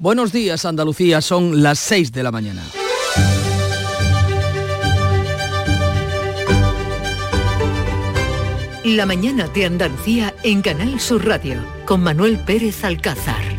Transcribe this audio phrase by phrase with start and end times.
[0.00, 2.62] Buenos días Andalucía, son las 6 de la mañana.
[8.82, 13.49] La mañana de Andalucía en Canal Sur Radio con Manuel Pérez Alcázar.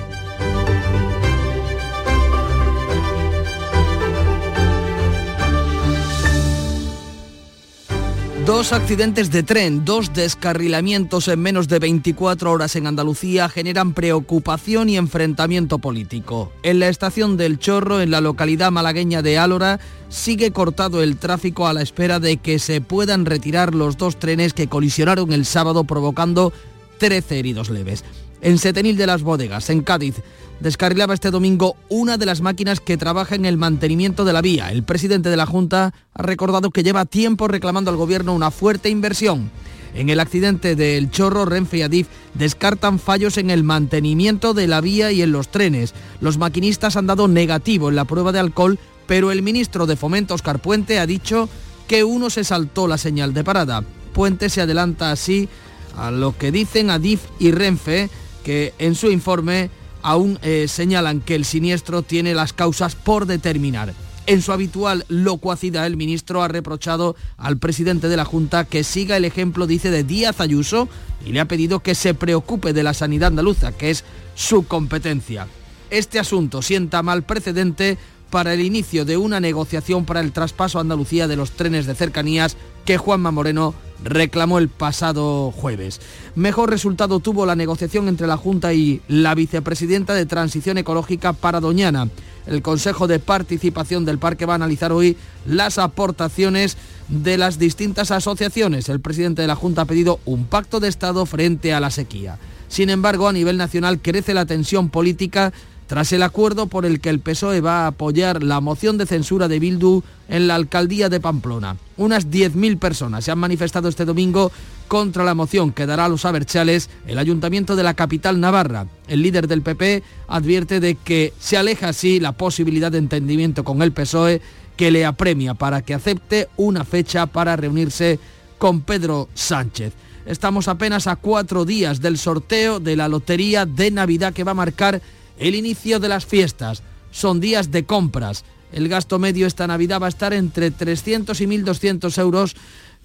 [8.51, 14.89] Dos accidentes de tren, dos descarrilamientos en menos de 24 horas en Andalucía generan preocupación
[14.89, 16.51] y enfrentamiento político.
[16.61, 21.65] En la estación del Chorro, en la localidad malagueña de Álora, sigue cortado el tráfico
[21.65, 25.85] a la espera de que se puedan retirar los dos trenes que colisionaron el sábado
[25.85, 26.51] provocando
[26.97, 28.03] 13 heridos leves.
[28.41, 30.15] En Setenil de las Bodegas, en Cádiz,
[30.59, 34.71] descarrilaba este domingo una de las máquinas que trabaja en el mantenimiento de la vía.
[34.71, 38.89] El presidente de la Junta ha recordado que lleva tiempo reclamando al gobierno una fuerte
[38.89, 39.51] inversión.
[39.93, 44.81] En el accidente del Chorro, Renfe y Adif descartan fallos en el mantenimiento de la
[44.81, 45.93] vía y en los trenes.
[46.19, 50.33] Los maquinistas han dado negativo en la prueba de alcohol, pero el ministro de Fomento,
[50.33, 51.49] Oscar Puente, ha dicho
[51.87, 53.83] que uno se saltó la señal de parada.
[54.13, 55.49] Puente se adelanta así
[55.97, 58.09] a lo que dicen Adif y Renfe,
[58.43, 59.69] que en su informe
[60.01, 63.93] aún eh, señalan que el siniestro tiene las causas por determinar.
[64.27, 69.17] En su habitual locuacidad, el ministro ha reprochado al presidente de la Junta que siga
[69.17, 70.87] el ejemplo, dice, de Díaz Ayuso
[71.25, 74.03] y le ha pedido que se preocupe de la sanidad andaluza, que es
[74.35, 75.47] su competencia.
[75.89, 77.97] Este asunto sienta mal precedente
[78.31, 81.93] para el inicio de una negociación para el traspaso a Andalucía de los trenes de
[81.93, 86.01] cercanías que Juanma Moreno reclamó el pasado jueves.
[86.33, 91.59] Mejor resultado tuvo la negociación entre la Junta y la vicepresidenta de Transición Ecológica para
[91.59, 92.09] Doñana.
[92.47, 96.77] El Consejo de Participación del Parque va a analizar hoy las aportaciones
[97.09, 98.89] de las distintas asociaciones.
[98.89, 102.39] El presidente de la Junta ha pedido un pacto de Estado frente a la sequía.
[102.67, 105.51] Sin embargo, a nivel nacional crece la tensión política
[105.91, 109.49] tras el acuerdo por el que el PSOE va a apoyar la moción de censura
[109.49, 111.75] de Bildu en la alcaldía de Pamplona.
[111.97, 114.53] Unas 10.000 personas se han manifestado este domingo
[114.87, 118.87] contra la moción que dará a los aberchales el ayuntamiento de la capital navarra.
[119.09, 123.81] El líder del PP advierte de que se aleja así la posibilidad de entendimiento con
[123.81, 124.39] el PSOE
[124.77, 128.17] que le apremia para que acepte una fecha para reunirse
[128.57, 129.91] con Pedro Sánchez.
[130.25, 134.53] Estamos apenas a cuatro días del sorteo de la Lotería de Navidad que va a
[134.53, 135.01] marcar
[135.41, 136.83] el inicio de las fiestas.
[137.09, 138.45] Son días de compras.
[138.71, 142.55] El gasto medio esta Navidad va a estar entre 300 y 1.200 euros,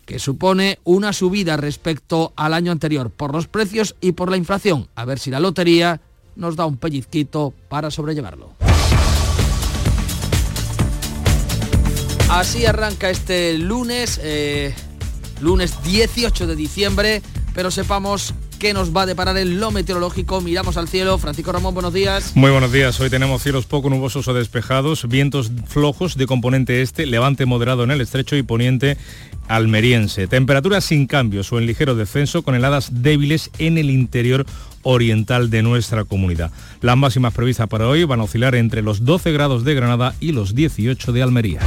[0.04, 4.88] que supone una subida respecto al año anterior por los precios y por la inflación.
[4.94, 6.00] A ver si la lotería
[6.36, 8.54] nos da un pellizquito para sobrellevarlo.
[12.28, 14.74] Así arranca este lunes, eh,
[15.40, 17.22] lunes 18 de diciembre,
[17.54, 20.40] pero sepamos qué nos va a deparar en lo meteorológico.
[20.40, 21.18] Miramos al cielo.
[21.18, 22.32] Francisco Ramón, buenos días.
[22.34, 22.98] Muy buenos días.
[23.00, 27.90] Hoy tenemos cielos poco nubosos o despejados, vientos flojos de componente este, levante moderado en
[27.90, 28.96] el estrecho y poniente
[29.48, 30.26] almeriense.
[30.26, 34.46] Temperaturas sin cambios o en ligero descenso con heladas débiles en el interior
[34.82, 36.50] oriental de nuestra comunidad.
[36.80, 40.32] Las máximas previstas para hoy van a oscilar entre los 12 grados de Granada y
[40.32, 41.60] los 18 de Almería.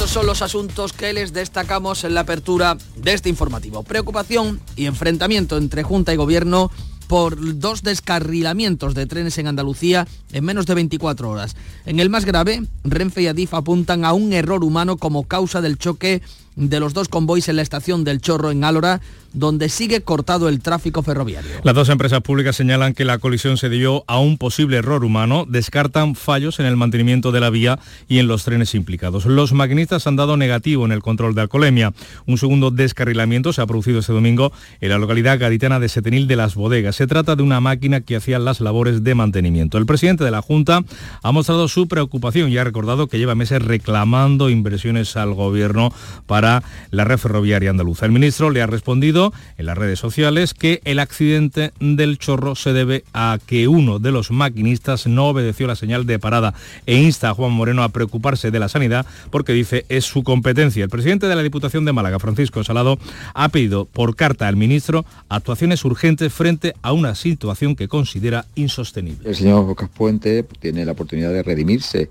[0.00, 3.82] Estos son los asuntos que les destacamos en la apertura de este informativo.
[3.82, 6.70] Preocupación y enfrentamiento entre Junta y Gobierno
[7.06, 11.54] por dos descarrilamientos de trenes en Andalucía en menos de 24 horas.
[11.84, 15.76] En el más grave, Renfe y Adif apuntan a un error humano como causa del
[15.76, 16.22] choque
[16.56, 19.00] de los dos convoys en la estación del Chorro en Álora,
[19.32, 21.50] donde sigue cortado el tráfico ferroviario.
[21.62, 25.46] Las dos empresas públicas señalan que la colisión se dio a un posible error humano,
[25.48, 27.78] descartan fallos en el mantenimiento de la vía
[28.08, 29.26] y en los trenes implicados.
[29.26, 31.92] Los maquinistas han dado negativo en el control de alcoholemia.
[32.26, 36.36] Un segundo descarrilamiento se ha producido este domingo en la localidad gaditana de Setenil de
[36.36, 36.96] las Bodegas.
[36.96, 39.78] Se trata de una máquina que hacía las labores de mantenimiento.
[39.78, 40.82] El presidente de la Junta
[41.22, 45.92] ha mostrado su preocupación y ha recordado que lleva meses reclamando inversiones al gobierno
[46.26, 48.06] para la red ferroviaria andaluza.
[48.06, 52.72] El ministro le ha respondido en las redes sociales que el accidente del chorro se
[52.72, 56.54] debe a que uno de los maquinistas no obedeció la señal de parada
[56.86, 60.84] e insta a Juan Moreno a preocuparse de la sanidad porque dice es su competencia.
[60.84, 62.98] El presidente de la Diputación de Málaga, Francisco Salado,
[63.34, 69.28] ha pedido por carta al ministro actuaciones urgentes frente a una situación que considera insostenible.
[69.28, 72.10] El señor Bocas Puente tiene la oportunidad de redimirse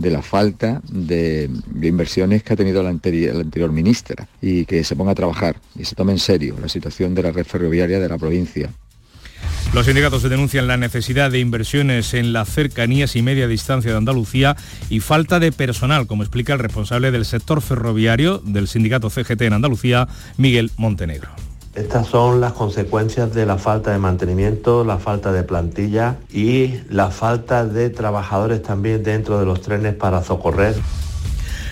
[0.00, 1.50] de la falta de,
[1.82, 5.56] inversiones que ha tenido la anterior, la anterior ministra y que se ponga a trabajar
[5.78, 8.70] y se tome en serio la situación de la red ferroviaria de la provincia.
[9.74, 14.56] Los sindicatos denuncian la necesidad de inversiones en las cercanías y media distancia de Andalucía
[14.88, 19.52] y falta de personal, como explica el responsable del sector ferroviario del sindicato CGT en
[19.52, 20.08] Andalucía,
[20.38, 21.30] Miguel Montenegro
[21.74, 27.10] Estas son las consecuencias de la falta de mantenimiento, la falta de plantilla y la
[27.10, 30.74] falta de trabajadores también dentro de los trenes para socorrer.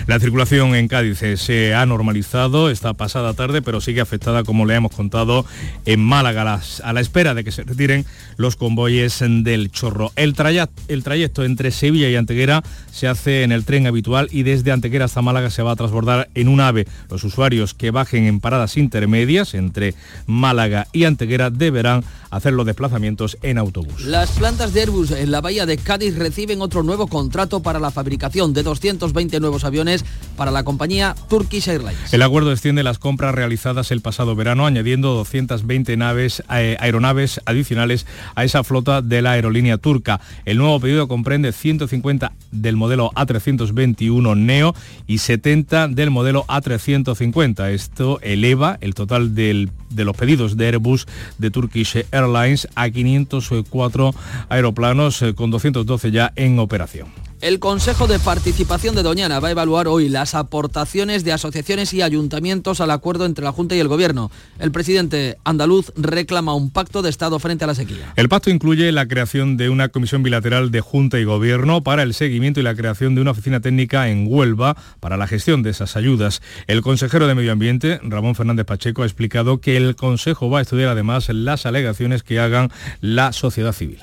[0.08, 4.74] La circulación en Cádiz se ha normalizado esta pasada tarde, pero sigue afectada, como le
[4.74, 5.44] hemos contado,
[5.84, 8.06] en Málaga, a la espera de que se retiren
[8.38, 10.10] los convoyes del Chorro.
[10.16, 15.04] El, trayecto entre Sevilla y Antequera se hace en el tren habitual y desde Antequera
[15.04, 16.88] hasta Málaga se va a transbordar en un AVE.
[17.10, 19.94] Los usuarios que bajen en paradas intermedias entre
[20.26, 24.04] Málaga y Antequera deberán hacer los desplazamientos en autobús.
[24.04, 27.90] Las plantas de Airbus en la bahía de Cádiz reciben otro nuevo contrato para la
[27.90, 29.97] fabricación de 220 nuevos aviones
[30.36, 32.12] para la compañía Turkish Airlines.
[32.14, 38.06] El acuerdo extiende las compras realizadas el pasado verano, añadiendo 220 naves, eh, aeronaves adicionales
[38.34, 40.20] a esa flota de la aerolínea turca.
[40.44, 44.74] El nuevo pedido comprende 150 del modelo A321 Neo
[45.06, 47.70] y 70 del modelo A350.
[47.70, 51.06] Esto eleva el total de los pedidos de Airbus
[51.38, 54.14] de Turkish Airlines a 504
[54.48, 57.27] aeroplanos eh, con 212 ya en operación.
[57.40, 62.02] El Consejo de Participación de Doñana va a evaluar hoy las aportaciones de asociaciones y
[62.02, 64.32] ayuntamientos al acuerdo entre la Junta y el Gobierno.
[64.58, 68.12] El presidente andaluz reclama un pacto de Estado frente a la sequía.
[68.16, 72.12] El pacto incluye la creación de una comisión bilateral de Junta y Gobierno para el
[72.12, 75.94] seguimiento y la creación de una oficina técnica en Huelva para la gestión de esas
[75.94, 76.42] ayudas.
[76.66, 80.62] El consejero de Medio Ambiente, Ramón Fernández Pacheco, ha explicado que el Consejo va a
[80.62, 84.00] estudiar además las alegaciones que hagan la sociedad civil.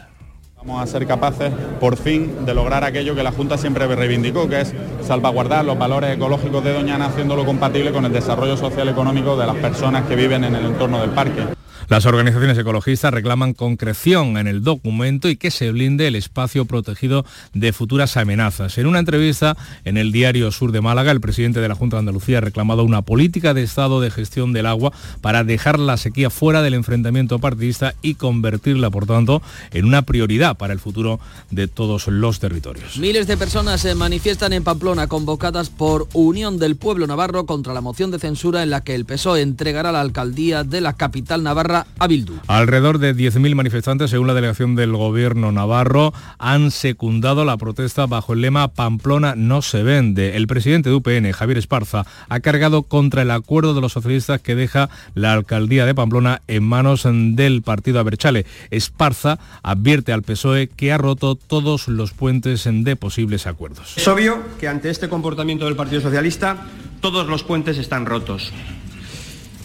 [0.66, 4.62] Vamos a ser capaces, por fin, de lograr aquello que la Junta siempre reivindicó, que
[4.62, 4.74] es
[5.06, 9.58] salvaguardar los valores ecológicos de Doñana, haciéndolo compatible con el desarrollo social económico de las
[9.58, 11.44] personas que viven en el entorno del parque.
[11.88, 17.26] Las organizaciones ecologistas reclaman concreción en el documento y que se blinde el espacio protegido
[17.54, 18.80] de futuras amenazas.
[18.80, 22.00] En una entrevista en el diario Sur de Málaga, el presidente de la Junta de
[22.00, 26.32] Andalucía ha reclamado una política de Estado de gestión del agua para dejar la sequía
[26.32, 31.20] fuera del enfrentamiento partidista y convertirla, por tanto, en una prioridad para el futuro
[31.52, 32.98] de todos los territorios.
[32.98, 37.82] Miles de personas se manifiestan en Pamplona convocadas por Unión del Pueblo Navarro contra la
[37.82, 41.88] moción de censura en la que el PSOE entregará la alcaldía de la capital navarra
[42.00, 42.34] a Bildu.
[42.48, 48.34] Alrededor de 10.000 manifestantes, según la delegación del gobierno navarro, han secundado la protesta bajo
[48.34, 50.36] el lema Pamplona no se vende.
[50.36, 54.56] El presidente de UPN, Javier Esparza, ha cargado contra el acuerdo de los socialistas que
[54.56, 58.46] deja la alcaldía de Pamplona en manos del partido Aberchale.
[58.72, 60.45] Esparza advierte al PSOE
[60.76, 63.94] que ha roto todos los puentes de posibles acuerdos.
[63.98, 66.68] Es obvio que ante este comportamiento del Partido Socialista
[67.02, 68.52] todos los puentes están rotos.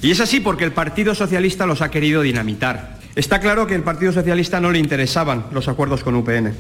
[0.03, 2.99] Y es así porque el Partido Socialista los ha querido dinamitar.
[3.17, 6.55] Está claro que al Partido Socialista no le interesaban los acuerdos con UPN,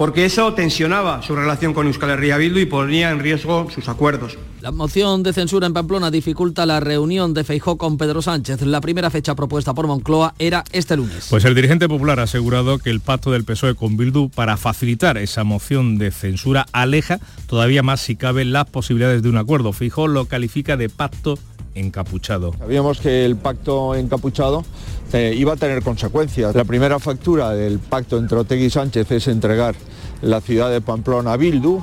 [0.00, 4.38] porque eso tensionaba su relación con Euskal Herria Bildu y ponía en riesgo sus acuerdos.
[4.62, 8.62] La moción de censura en Pamplona dificulta la reunión de Feijó con Pedro Sánchez.
[8.62, 11.26] La primera fecha propuesta por Moncloa era este lunes.
[11.28, 15.18] Pues el dirigente popular ha asegurado que el pacto del PSOE con Bildu para facilitar
[15.18, 19.74] esa moción de censura aleja todavía más si cabe las posibilidades de un acuerdo.
[19.74, 21.38] Feijó lo califica de pacto
[21.74, 22.52] encapuchado.
[22.58, 24.64] Sabíamos que el pacto encapuchado
[25.12, 26.54] eh, iba a tener consecuencias.
[26.54, 29.74] La primera factura del pacto entre Otegui y Sánchez es entregar
[30.22, 31.82] la ciudad de Pamplona a Bildu.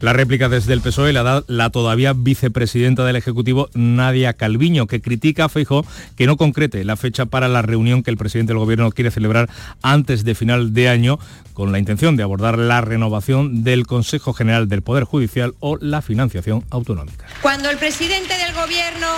[0.00, 5.00] La réplica desde el PSOE la da la todavía vicepresidenta del Ejecutivo, Nadia Calviño, que
[5.00, 5.84] critica a Feijó
[6.16, 9.48] que no concrete la fecha para la reunión que el presidente del Gobierno quiere celebrar
[9.82, 11.18] antes de final de año
[11.52, 16.02] con la intención de abordar la renovación del Consejo General del Poder Judicial o la
[16.02, 17.26] financiación autonómica.
[17.42, 19.08] Cuando el presidente del Gobierno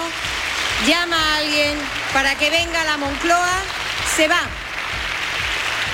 [0.86, 1.78] llama a alguien
[2.12, 3.62] para que venga a la Moncloa,
[4.16, 4.42] se va.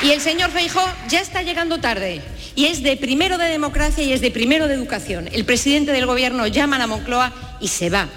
[0.03, 2.21] Y el señor Feijó ya está llegando tarde
[2.55, 5.29] y es de primero de democracia y es de primero de educación.
[5.33, 8.09] El presidente del Gobierno llama a la Moncloa y se va.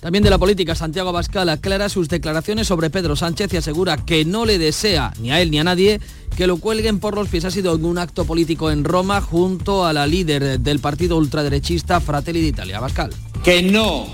[0.00, 4.24] También de la política, Santiago Abascal aclara sus declaraciones sobre Pedro Sánchez y asegura que
[4.24, 6.00] no le desea ni a él ni a nadie
[6.36, 7.44] que lo cuelguen por los pies.
[7.44, 12.00] Ha sido en un acto político en Roma junto a la líder del partido ultraderechista
[12.00, 13.10] Fratelli d'Italia, Abascal.
[13.42, 14.06] Que no,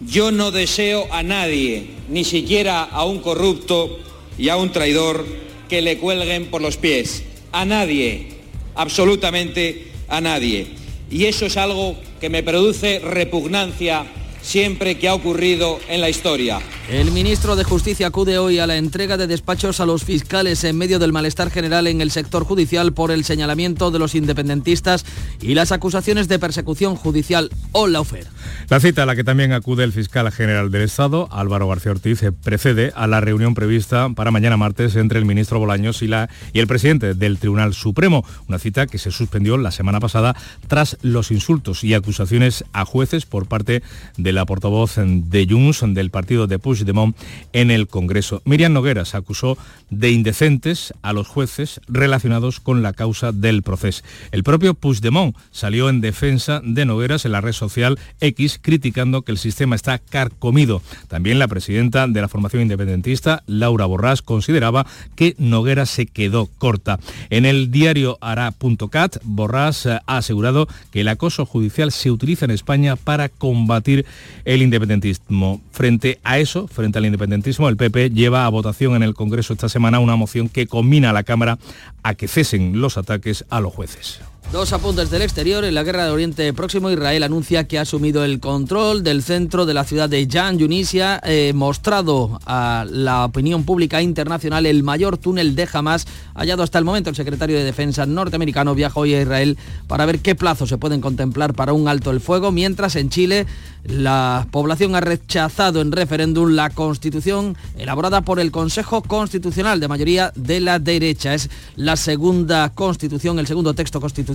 [0.00, 3.98] yo no deseo a nadie, ni siquiera a un corrupto
[4.36, 5.24] y a un traidor,
[5.68, 7.24] que le cuelguen por los pies
[7.54, 8.28] a nadie,
[8.74, 10.66] absolutamente a nadie.
[11.10, 14.04] Y eso es algo que me produce repugnancia
[14.44, 16.60] siempre que ha ocurrido en la historia.
[16.88, 20.76] El ministro de Justicia acude hoy a la entrega de despachos a los fiscales en
[20.76, 25.06] medio del malestar general en el sector judicial por el señalamiento de los independentistas
[25.40, 28.30] y las acusaciones de persecución judicial o la oferta.
[28.68, 32.20] La cita a la que también acude el fiscal general del Estado, Álvaro García Ortiz,
[32.42, 36.60] precede a la reunión prevista para mañana martes entre el ministro Bolaños y, la, y
[36.60, 40.36] el presidente del Tribunal Supremo, una cita que se suspendió la semana pasada
[40.68, 43.82] tras los insultos y acusaciones a jueces por parte
[44.18, 47.16] del la portavoz de Junts del partido de Puigdemont
[47.52, 48.42] en el Congreso.
[48.44, 49.56] Miriam Nogueras acusó
[49.90, 54.02] de indecentes a los jueces relacionados con la causa del proceso.
[54.32, 59.32] El propio Puigdemont salió en defensa de Nogueras en la red social X criticando que
[59.32, 60.82] el sistema está carcomido.
[61.08, 66.98] También la presidenta de la formación independentista, Laura Borrás, consideraba que Nogueras se quedó corta.
[67.30, 72.96] En el diario ara.cat, Borrás ha asegurado que el acoso judicial se utiliza en España
[72.96, 74.06] para combatir
[74.44, 75.60] el independentismo.
[75.72, 79.68] Frente a eso, frente al independentismo, el PP lleva a votación en el Congreso esta
[79.68, 81.58] semana una moción que combina a la Cámara
[82.02, 84.20] a que cesen los ataques a los jueces.
[84.52, 85.64] Dos apuntes del exterior.
[85.64, 89.66] En la guerra de Oriente Próximo, Israel anuncia que ha asumido el control del centro
[89.66, 95.18] de la ciudad de Jan Yunisia, eh, mostrado a la opinión pública internacional el mayor
[95.18, 97.10] túnel de Hamas hallado hasta el momento.
[97.10, 99.58] El secretario de Defensa norteamericano viaja hoy a Israel
[99.88, 103.46] para ver qué plazos se pueden contemplar para un alto el fuego, mientras en Chile
[103.82, 110.32] la población ha rechazado en referéndum la constitución elaborada por el Consejo Constitucional de mayoría
[110.36, 111.34] de la derecha.
[111.34, 114.33] Es la segunda constitución, el segundo texto constitucional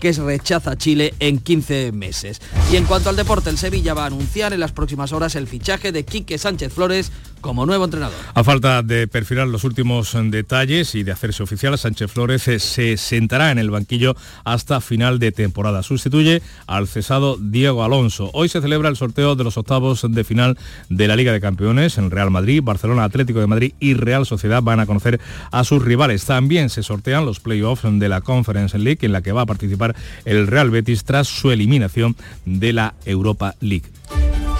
[0.00, 2.40] que rechaza Chile en 15 meses.
[2.72, 5.46] Y en cuanto al deporte, el Sevilla va a anunciar en las próximas horas el
[5.46, 8.16] fichaje de Quique Sánchez Flores como nuevo entrenador.
[8.34, 12.96] A falta de perfilar los últimos detalles y de hacerse oficial, Sánchez Flores eh, se
[12.96, 15.82] sentará en el banquillo hasta final de temporada.
[15.82, 18.30] Sustituye al cesado Diego Alonso.
[18.32, 21.98] Hoy se celebra el sorteo de los octavos de final de la Liga de Campeones
[21.98, 25.82] en Real Madrid, Barcelona, Atlético de Madrid y Real Sociedad van a conocer a sus
[25.82, 26.24] rivales.
[26.24, 29.94] También se sortean los playoffs de la Conference League en la que va a participar
[30.24, 33.86] el Real Betis tras su eliminación de la Europa League.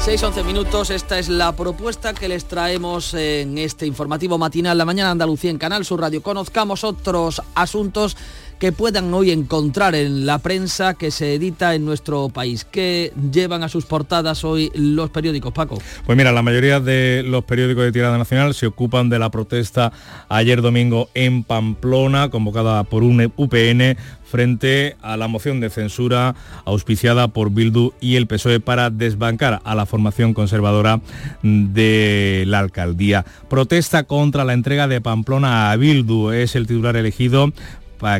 [0.08, 5.10] 6-11 minutos, esta es la propuesta que les traemos en este informativo matinal La Mañana
[5.10, 6.22] Andalucía en Canal Sur Radio.
[6.22, 8.16] Conozcamos otros asuntos
[8.58, 12.64] que puedan hoy encontrar en la prensa que se edita en nuestro país.
[12.64, 15.78] ¿Qué llevan a sus portadas hoy los periódicos, Paco?
[16.04, 19.92] Pues mira, la mayoría de los periódicos de tirada nacional se ocupan de la protesta
[20.28, 23.96] ayer domingo en Pamplona, convocada por un UPN
[24.28, 26.34] frente a la moción de censura
[26.64, 31.00] auspiciada por Bildu y el PSOE para desbancar a la formación conservadora
[31.42, 33.24] de la alcaldía.
[33.48, 37.52] Protesta contra la entrega de Pamplona a Bildu es el titular elegido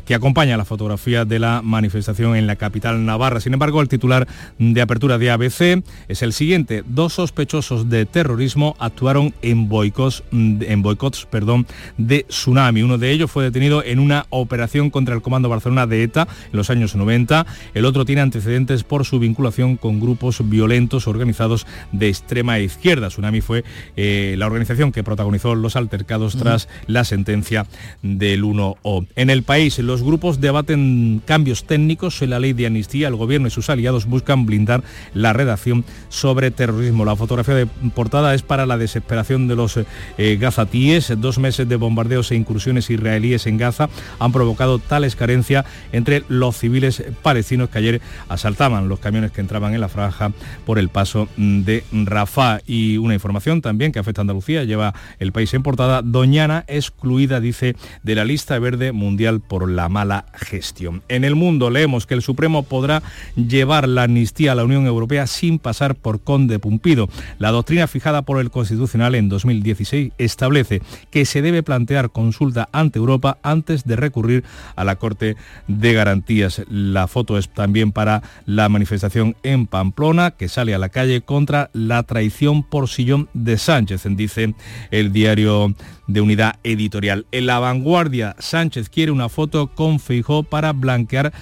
[0.05, 3.41] que acompaña la fotografía de la manifestación en la capital navarra.
[3.41, 4.27] Sin embargo, el titular
[4.59, 6.83] de apertura de ABC es el siguiente.
[6.87, 11.67] Dos sospechosos de terrorismo actuaron en boicots, en boicots perdón,
[11.97, 12.83] de tsunami.
[12.83, 16.57] Uno de ellos fue detenido en una operación contra el Comando Barcelona de ETA en
[16.57, 17.47] los años 90.
[17.75, 23.09] El otro tiene antecedentes por su vinculación con grupos violentos organizados de extrema izquierda.
[23.09, 23.65] Tsunami fue
[23.97, 27.67] eh, la organización que protagonizó los altercados tras la sentencia
[28.03, 29.07] del 1O.
[29.17, 33.09] En el país los grupos debaten cambios técnicos en la ley de amnistía.
[33.09, 34.83] El gobierno y sus aliados buscan blindar
[35.15, 37.05] la redacción sobre terrorismo.
[37.05, 41.13] La fotografía de portada es para la desesperación de los eh, gazatíes.
[41.19, 46.57] Dos meses de bombardeos e incursiones israelíes en Gaza han provocado tales carencias entre los
[46.57, 50.33] civiles palestinos que ayer asaltaban los camiones que entraban en la franja
[50.65, 52.61] por el paso de Rafah.
[52.67, 56.03] Y una información también que afecta a Andalucía, lleva el país en portada.
[56.03, 61.03] Doñana excluida, dice, de la lista verde mundial por la mala gestión.
[61.09, 63.03] En el mundo leemos que el Supremo podrá
[63.35, 67.09] llevar la amnistía a la Unión Europea sin pasar por Conde Pumpido.
[67.39, 72.99] La doctrina fijada por el Constitucional en 2016 establece que se debe plantear consulta ante
[72.99, 74.45] Europa antes de recurrir
[74.77, 75.37] a la Corte
[75.67, 76.63] de Garantías.
[76.69, 81.71] La foto es también para la manifestación en Pamplona que sale a la calle contra
[81.73, 84.55] la traición por sillón de Sánchez, dice
[84.91, 85.75] el diario
[86.09, 87.27] de unidad editorial.
[87.31, 91.33] En la vanguardia, Sánchez quiere una foto con Feijó para blanquear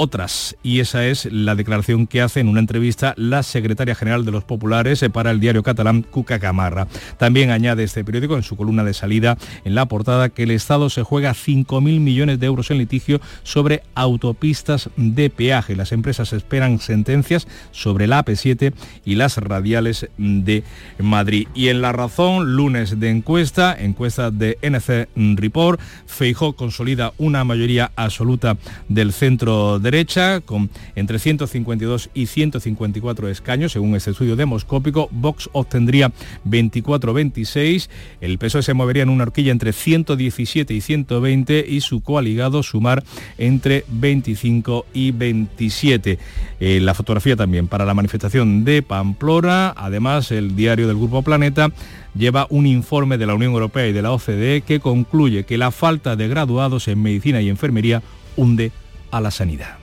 [0.00, 0.56] otras.
[0.62, 4.44] Y esa es la declaración que hace en una entrevista la secretaria general de los
[4.44, 6.88] populares eh, para el diario catalán Cuca Camarra.
[7.18, 10.88] También añade este periódico en su columna de salida en la portada que el Estado
[10.88, 15.76] se juega 5.000 millones de euros en litigio sobre autopistas de peaje.
[15.76, 18.72] Las empresas esperan sentencias sobre la AP7
[19.04, 20.64] y las radiales de
[20.98, 21.46] Madrid.
[21.54, 27.92] Y en La Razón, lunes de encuesta, encuesta de NC Report, Feijó consolida una mayoría
[27.96, 28.56] absoluta
[28.88, 35.08] del centro de derecha, con entre 152 y 154 escaños, según este estudio demoscópico.
[35.10, 36.12] Vox obtendría
[36.48, 37.88] 24-26.
[38.20, 43.02] El PSOE se movería en una horquilla entre 117 y 120 y su coaligado sumar
[43.36, 46.18] entre 25 y 27.
[46.60, 49.74] Eh, la fotografía también para la manifestación de Pamplona.
[49.76, 51.72] Además, el diario del Grupo Planeta
[52.14, 55.72] lleva un informe de la Unión Europea y de la OCDE que concluye que la
[55.72, 58.02] falta de graduados en medicina y enfermería
[58.36, 58.70] hunde
[59.10, 59.79] a la sanidad.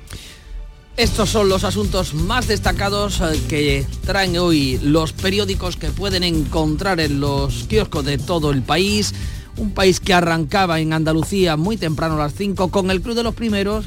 [0.98, 7.00] Estos son los asuntos más destacados eh, que traen hoy los periódicos que pueden encontrar
[7.00, 9.14] en los kioscos de todo el país.
[9.58, 13.22] Un país que arrancaba en Andalucía muy temprano a las 5 con el Club de
[13.22, 13.86] los Primeros,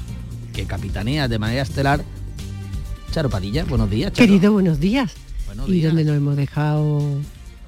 [0.52, 2.04] que capitanea de manera estelar.
[3.10, 4.12] Charo Padilla, buenos días.
[4.12, 4.28] Charo.
[4.28, 5.12] Querido, buenos días.
[5.46, 5.86] Buenos ¿Y días.
[5.88, 7.02] dónde nos hemos dejado?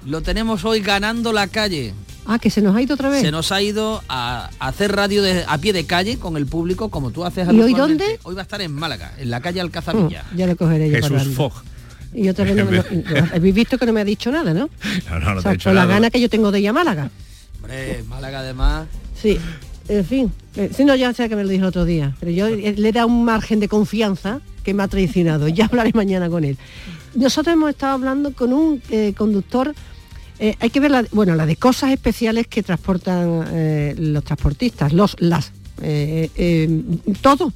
[0.06, 1.94] Lo tenemos hoy ganando la calle.
[2.26, 3.20] Ah, que se nos ha ido otra vez.
[3.22, 6.46] Se nos ha ido a, a hacer radio de- a pie de calle con el
[6.46, 8.20] público como tú haces ¿Y hoy dónde?
[8.22, 10.24] Hoy va a estar en Málaga, en la calle Alcazabilla.
[10.32, 11.34] Mm, ya lo cogeré yo Jesús.
[11.34, 11.52] Fogg.
[12.14, 12.82] Y otra vez no,
[13.34, 14.68] habéis visto que no me ha dicho nada, ¿no?
[15.10, 15.94] No, no, no O te he dicho por la nada.
[15.94, 17.10] gana que yo tengo de ir a Málaga.
[17.60, 18.86] Hombre, Málaga además.
[19.20, 19.38] Sí,
[19.88, 20.32] en fin.
[20.56, 22.74] Eh, sí, no, ya sé que me lo dijo el otro día, pero yo eh,
[22.76, 25.48] le he dado un margen de confianza que me ha traicionado.
[25.54, 26.56] Ya hablaré mañana con él.
[27.14, 29.74] Nosotros hemos estado hablando con un eh, conductor,
[30.42, 34.92] eh, hay que ver, la, bueno, la de cosas especiales que transportan eh, los transportistas,
[34.92, 36.82] los, las, eh,
[37.20, 37.52] todo.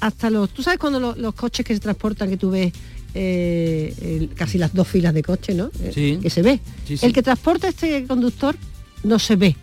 [0.00, 2.72] Hasta los, tú sabes cuando los, los coches que se transportan, que tú ves
[3.14, 5.70] eh, casi las dos filas de coches, ¿no?
[5.80, 6.18] Eh, Sí.
[6.22, 6.60] Que se ve.
[6.88, 7.04] Sí, sí.
[7.06, 8.56] El que transporta este conductor
[9.04, 9.54] no se ve.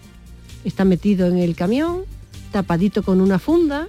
[0.63, 2.03] Está metido en el camión,
[2.51, 3.87] tapadito con una funda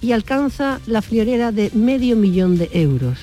[0.00, 3.18] y alcanza la friolera de medio millón de euros.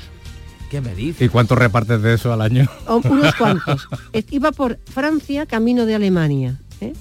[0.70, 1.22] ¿Qué me dices?
[1.22, 2.68] ¿Y cuánto repartes de eso al año?
[2.88, 3.88] O unos cuantos.
[4.32, 6.60] Iba por Francia, camino de Alemania.
[6.82, 6.94] ¿eh?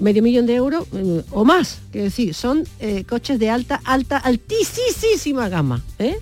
[0.00, 1.78] Medio millón de euros eh, o más.
[1.90, 5.82] Quiero decir, son eh, coches de alta, alta, altísima gama.
[5.98, 6.18] ¿eh?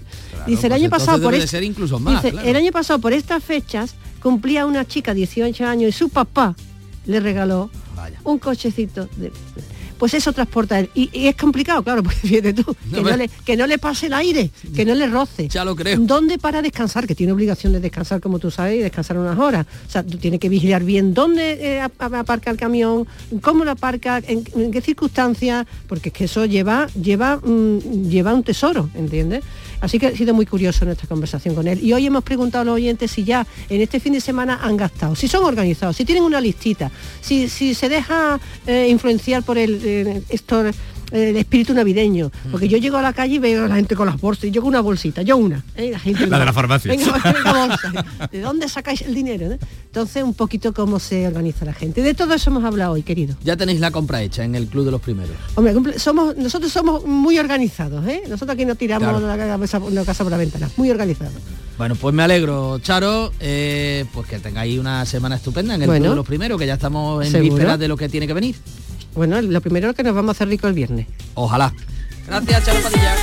[0.47, 2.49] dice, el pues año pasado por debe de est- ser incluso más, dice, claro.
[2.49, 6.55] el año pasado por estas fechas cumplía una chica 18 años y su papá
[7.07, 7.71] le regaló
[8.25, 9.33] un cochecito de
[10.01, 10.81] pues eso transporta.
[10.95, 14.07] Y, y es complicado, claro, porque fíjate tú, que no, le, que no le pase
[14.07, 15.47] el aire, que no le roce.
[15.47, 15.99] Ya lo creo.
[16.01, 17.07] ¿Dónde para descansar?
[17.07, 19.67] Que tiene obligación de descansar, como tú sabes, y descansar unas horas.
[19.87, 23.07] O sea, tú tienes que vigilar bien dónde eh, ap- ap- aparca el camión,
[23.43, 28.35] cómo lo aparca, en, en qué circunstancias, porque es que eso lleva, lleva, mm, lleva
[28.35, 29.45] un tesoro, ¿entiendes?
[29.81, 31.83] Así que ha sido muy curioso nuestra conversación con él.
[31.83, 34.77] Y hoy hemos preguntado a los oyentes si ya en este fin de semana han
[34.77, 39.81] gastado, si son organizados, si tienen una listita, si, se deja eh, influenciar por el,
[39.85, 40.23] eh,
[41.13, 42.31] el espíritu navideño.
[42.51, 44.51] Porque yo llego a la calle y veo a la gente con las bolsas, y
[44.51, 45.65] yo con una bolsita, yo una.
[45.77, 45.91] ¿eh?
[45.93, 46.91] La, gente, La de la farmacia.
[46.91, 48.29] Venga, venga, bolsa.
[48.31, 49.49] ¿De dónde sacáis el dinero?
[49.49, 49.59] no?
[49.87, 52.03] Entonces, un poquito cómo se organiza la gente.
[52.03, 53.35] De todo eso hemos hablado hoy, querido.
[53.43, 55.33] Ya tenéis la compra hecha en el Club de los Primeros.
[55.57, 58.23] Hombre, somos, nosotros somos muy organizados, ¿eh?
[58.29, 59.27] Nosotros aquí no tiramos Claro.
[59.27, 61.35] la, cabeza- la casa por la ventana, muy organizados.
[61.77, 66.03] Bueno, pues me alegro, Charo, eh, pues que tengáis una semana estupenda en el Bueno.
[66.05, 67.55] Club de los Primeros, que ya estamos en ¿Seguro?
[67.55, 68.55] vísperas de lo que tiene que venir.
[69.15, 71.07] Bueno, lo primero es que nos vamos a hacer rico el viernes.
[71.35, 71.73] Ojalá.
[72.27, 73.15] Gracias, Charo Padilla.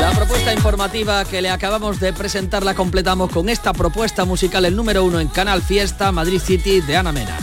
[0.00, 4.76] La propuesta informativa que le acabamos de presentar la completamos con esta propuesta musical, el
[4.76, 7.36] número uno en Canal Fiesta, Madrid City, de Ana Mena.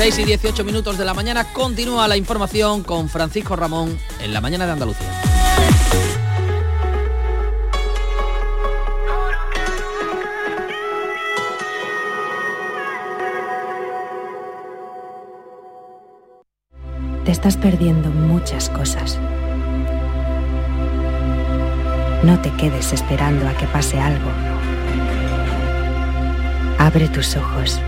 [0.00, 4.40] Seis y 18 minutos de la mañana continúa la información con Francisco Ramón en la
[4.40, 5.06] mañana de Andalucía.
[17.26, 19.18] Te estás perdiendo muchas cosas.
[22.22, 24.30] No te quedes esperando a que pase algo.
[26.78, 27.78] Abre tus ojos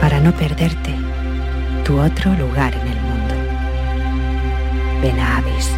[0.00, 0.94] para no perderte
[1.84, 3.34] tu otro lugar en el mundo.
[5.02, 5.77] Ven a Avis.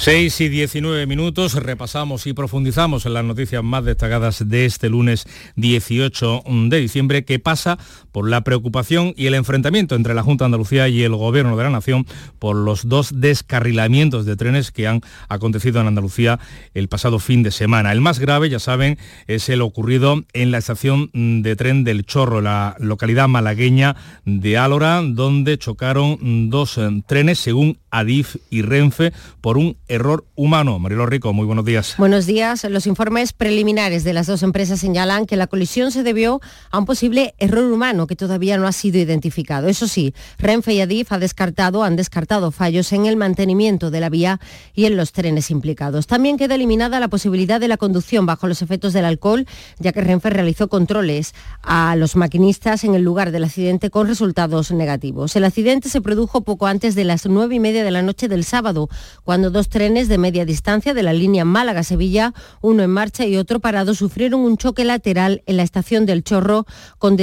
[0.00, 5.26] 6 y 19 minutos, repasamos y profundizamos en las noticias más destacadas de este lunes
[5.56, 7.78] 18 de diciembre, que pasa
[8.12, 11.64] por la preocupación y el enfrentamiento entre la Junta de Andalucía y el Gobierno de
[11.64, 12.06] la Nación
[12.38, 16.38] por los dos descarrilamientos de trenes que han acontecido en Andalucía
[16.74, 17.92] el pasado fin de semana.
[17.92, 22.40] El más grave, ya saben, es el ocurrido en la estación de tren del Chorro,
[22.40, 29.58] la localidad malagueña de Álora, donde chocaron dos eh, trenes, según Adif y Renfe, por
[29.58, 30.78] un error humano.
[30.78, 31.94] Marilo Rico, muy buenos días.
[31.98, 32.64] Buenos días.
[32.64, 36.86] Los informes preliminares de las dos empresas señalan que la colisión se debió a un
[36.86, 39.68] posible error humano que todavía no ha sido identificado.
[39.68, 44.08] Eso sí, Renfe y Adif ha descartado, han descartado fallos en el mantenimiento de la
[44.08, 44.40] vía
[44.74, 46.06] y en los trenes implicados.
[46.06, 49.46] También queda eliminada la posibilidad de la conducción bajo los efectos del alcohol,
[49.78, 54.70] ya que Renfe realizó controles a los maquinistas en el lugar del accidente con resultados
[54.70, 55.36] negativos.
[55.36, 58.44] El accidente se produjo poco antes de las nueve y media de la noche del
[58.44, 58.88] sábado,
[59.24, 63.60] cuando dos trenes de media distancia de la línea Málaga-Sevilla, uno en marcha y otro
[63.60, 66.66] parado, sufrieron un choque lateral en la estación del Chorro
[66.98, 67.16] con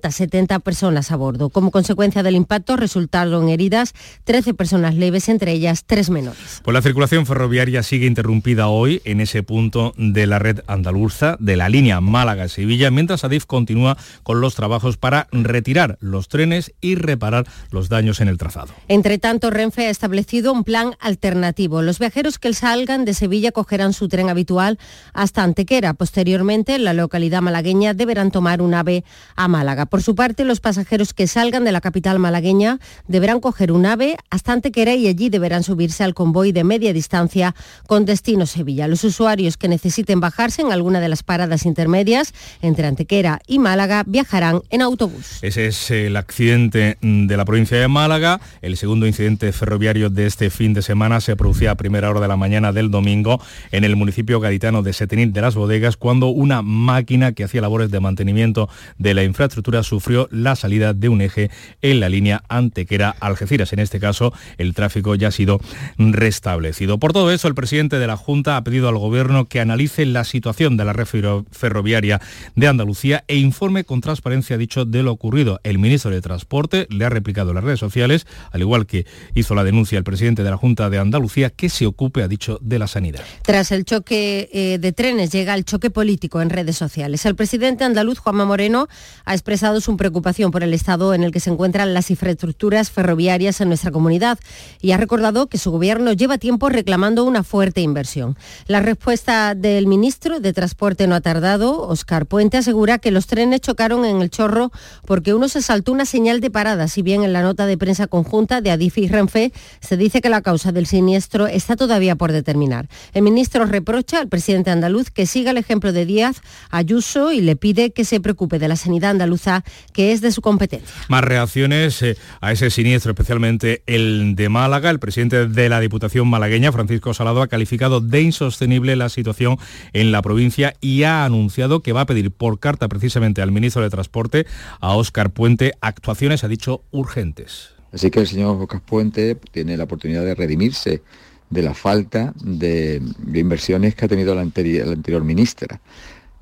[0.00, 1.50] 270 personas a bordo.
[1.50, 6.60] Como consecuencia del impacto resultaron heridas 13 personas leves, entre ellas tres menores.
[6.62, 11.56] Pues la circulación ferroviaria sigue interrumpida hoy en ese punto de la red andaluza de
[11.56, 17.46] la línea Málaga-Sevilla, mientras Adif continúa con los trabajos para retirar los trenes y reparar
[17.70, 18.72] los daños en el trazado.
[18.88, 21.82] Entre tanto, Renfe ha establecido un plan alternativo.
[21.82, 24.78] Los viajeros que salgan de Sevilla cogerán su tren habitual
[25.12, 25.94] hasta Antequera.
[25.94, 29.04] Posteriormente, en la localidad malagueña deberán tomar un ave
[29.34, 29.85] a Málaga.
[29.90, 34.16] Por su parte, los pasajeros que salgan de la capital malagueña deberán coger un ave
[34.30, 37.54] hasta Antequera y allí deberán subirse al convoy de media distancia
[37.86, 38.88] con destino Sevilla.
[38.88, 44.04] Los usuarios que necesiten bajarse en alguna de las paradas intermedias entre Antequera y Málaga
[44.06, 45.38] viajarán en autobús.
[45.42, 48.40] Ese es el accidente de la provincia de Málaga.
[48.62, 52.28] El segundo incidente ferroviario de este fin de semana se producía a primera hora de
[52.28, 53.40] la mañana del domingo
[53.72, 57.90] en el municipio gaditano de Setenil de las Bodegas cuando una máquina que hacía labores
[57.90, 58.68] de mantenimiento
[58.98, 61.50] de la infraestructura sufrió la salida de un eje
[61.82, 63.72] en la línea Antequera-Algeciras.
[63.72, 65.60] En este caso, el tráfico ya ha sido
[65.98, 66.98] restablecido.
[66.98, 70.24] Por todo eso, el presidente de la Junta ha pedido al Gobierno que analice la
[70.24, 71.06] situación de la red
[71.50, 72.20] ferroviaria
[72.54, 75.60] de Andalucía e informe con transparencia, dicho, de lo ocurrido.
[75.62, 79.54] El ministro de Transporte le ha replicado en las redes sociales, al igual que hizo
[79.54, 82.78] la denuncia el presidente de la Junta de Andalucía, que se ocupe, ha dicho, de
[82.78, 83.22] la sanidad.
[83.42, 87.24] Tras el choque eh, de trenes llega el choque político en redes sociales.
[87.26, 88.88] El presidente andaluz, Juanma Moreno,
[89.24, 93.60] ha expresado su preocupación por el estado en el que se encuentran las infraestructuras ferroviarias
[93.60, 94.38] en nuestra comunidad
[94.80, 98.36] y ha recordado que su gobierno lleva tiempo reclamando una fuerte inversión.
[98.68, 101.82] La respuesta del ministro de Transporte no ha tardado.
[101.88, 104.70] Oscar Puente asegura que los trenes chocaron en el chorro
[105.04, 108.06] porque uno se saltó una señal de parada, si bien en la nota de prensa
[108.06, 112.32] conjunta de Adif y Renfe se dice que la causa del siniestro está todavía por
[112.32, 112.88] determinar.
[113.12, 117.56] El ministro reprocha al presidente andaluz que siga el ejemplo de Díaz Ayuso y le
[117.56, 119.55] pide que se preocupe de la sanidad andaluza,
[119.92, 120.94] que es de su competencia.
[121.08, 124.90] Más reacciones eh, a ese siniestro, especialmente el de Málaga.
[124.90, 129.58] El presidente de la Diputación malagueña, Francisco Salado, ha calificado de insostenible la situación
[129.92, 133.82] en la provincia y ha anunciado que va a pedir por carta precisamente al ministro
[133.82, 134.46] de Transporte,
[134.80, 137.70] a Óscar Puente, actuaciones, ha dicho, urgentes.
[137.92, 141.02] Así que el señor Óscar Puente tiene la oportunidad de redimirse
[141.48, 145.80] de la falta de, de inversiones que ha tenido la anterior, la anterior ministra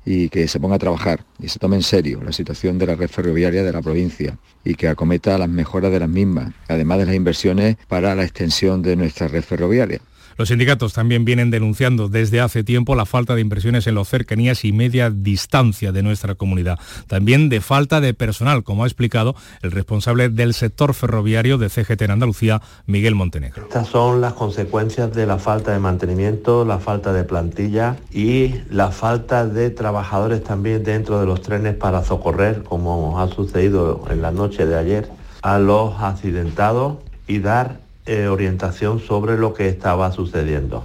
[0.05, 2.95] y que se ponga a trabajar y se tome en serio la situación de la
[2.95, 7.05] red ferroviaria de la provincia y que acometa las mejoras de las mismas, además de
[7.07, 9.99] las inversiones para la extensión de nuestra red ferroviaria.
[10.37, 14.65] Los sindicatos también vienen denunciando desde hace tiempo la falta de inversiones en las cercanías
[14.65, 16.77] y media distancia de nuestra comunidad.
[17.07, 22.01] También de falta de personal, como ha explicado el responsable del sector ferroviario de CGT
[22.01, 23.63] en Andalucía, Miguel Montenegro.
[23.63, 28.91] Estas son las consecuencias de la falta de mantenimiento, la falta de plantilla y la
[28.91, 34.31] falta de trabajadores también dentro de los trenes para socorrer, como ha sucedido en la
[34.31, 35.09] noche de ayer,
[35.41, 40.83] a los accidentados y dar eh, orientación sobre lo que estaba sucediendo.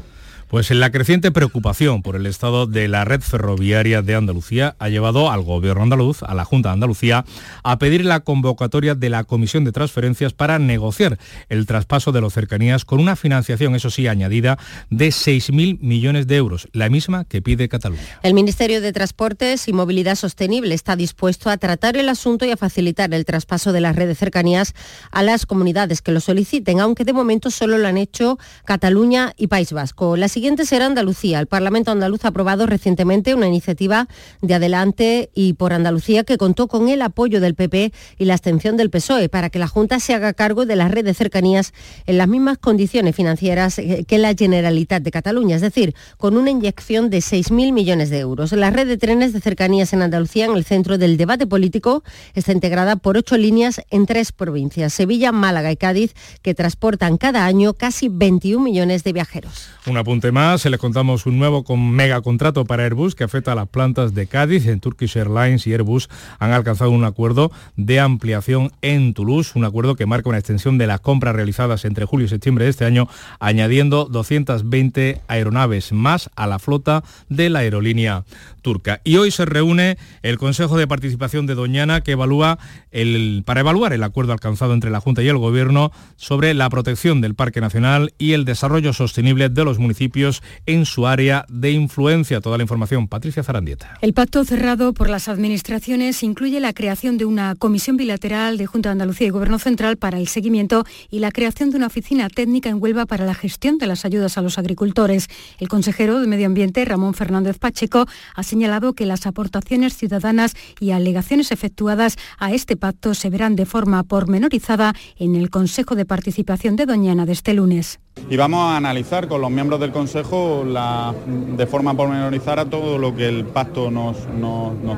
[0.50, 5.30] Pues la creciente preocupación por el estado de la red ferroviaria de Andalucía ha llevado
[5.30, 7.24] al Gobierno andaluz, a la Junta de Andalucía,
[7.62, 12.32] a pedir la convocatoria de la Comisión de Transferencias para negociar el traspaso de los
[12.32, 14.58] cercanías con una financiación, eso sí, añadida
[14.90, 18.18] de 6.000 millones de euros, la misma que pide Cataluña.
[18.24, 22.56] El Ministerio de Transportes y Movilidad Sostenible está dispuesto a tratar el asunto y a
[22.56, 24.74] facilitar el traspaso de la red de cercanías
[25.12, 29.46] a las comunidades que lo soliciten, aunque de momento solo lo han hecho Cataluña y
[29.46, 30.16] País Vasco.
[30.40, 31.38] Siguiente será Andalucía.
[31.38, 34.08] El Parlamento andaluz ha aprobado recientemente una iniciativa
[34.40, 38.78] de Adelante y por Andalucía que contó con el apoyo del PP y la abstención
[38.78, 41.74] del PSOE para que la Junta se haga cargo de la red de cercanías
[42.06, 46.48] en las mismas condiciones financieras eh, que la Generalitat de Cataluña, es decir, con una
[46.48, 48.52] inyección de 6.000 millones de euros.
[48.52, 52.52] La red de trenes de cercanías en Andalucía, en el centro del debate político, está
[52.52, 57.74] integrada por ocho líneas en tres provincias, Sevilla, Málaga y Cádiz, que transportan cada año
[57.74, 59.68] casi 21 millones de viajeros.
[59.86, 63.56] Un apunte temas, les contamos un nuevo con mega contrato para Airbus que afecta a
[63.56, 64.68] las plantas de Cádiz.
[64.68, 69.96] En Turkish Airlines y Airbus han alcanzado un acuerdo de ampliación en Toulouse, un acuerdo
[69.96, 73.08] que marca una extensión de las compras realizadas entre julio y septiembre de este año,
[73.40, 78.22] añadiendo 220 aeronaves más a la flota de la aerolínea
[78.62, 79.00] turca.
[79.02, 82.60] Y hoy se reúne el Consejo de Participación de Doñana que evalúa
[82.92, 87.20] el, para evaluar el acuerdo alcanzado entre la Junta y el Gobierno sobre la protección
[87.20, 90.19] del Parque Nacional y el desarrollo sostenible de los municipios
[90.66, 92.40] en su área de influencia.
[92.40, 93.98] Toda la información, Patricia Zarandieta.
[94.00, 98.90] El pacto cerrado por las administraciones incluye la creación de una comisión bilateral de Junta
[98.90, 102.68] de Andalucía y Gobierno Central para el seguimiento y la creación de una oficina técnica
[102.68, 105.28] en Huelva para la gestión de las ayudas a los agricultores.
[105.58, 110.90] El consejero de Medio Ambiente, Ramón Fernández Pacheco, ha señalado que las aportaciones ciudadanas y
[110.90, 116.76] alegaciones efectuadas a este pacto se verán de forma pormenorizada en el Consejo de Participación
[116.76, 118.00] de Doñana de este lunes.
[118.28, 123.28] Y vamos a analizar con los miembros del Consejo de forma pormenorizada todo lo que
[123.28, 124.16] el pacto nos,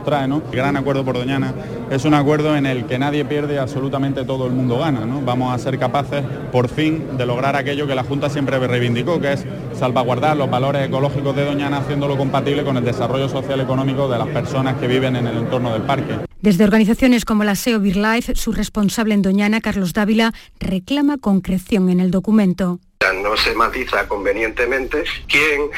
[0.05, 0.29] trae.
[0.29, 0.43] ¿no?
[0.51, 1.55] El gran acuerdo por Doñana
[1.91, 5.07] es un acuerdo en el que nadie pierde, absolutamente todo el mundo gana.
[5.07, 5.23] ¿no?
[5.23, 9.33] Vamos a ser capaces, por fin, de lograr aquello que la Junta siempre reivindicó, que
[9.33, 9.47] es
[9.79, 14.29] salvaguardar los valores ecológicos de Doñana haciéndolo compatible con el desarrollo social económico de las
[14.29, 16.19] personas que viven en el entorno del parque.
[16.41, 22.01] Desde organizaciones como la SEO Life, su responsable en Doñana, Carlos Dávila, reclama concreción en
[22.01, 22.81] el documento.
[23.11, 25.71] No se matiza convenientemente quién,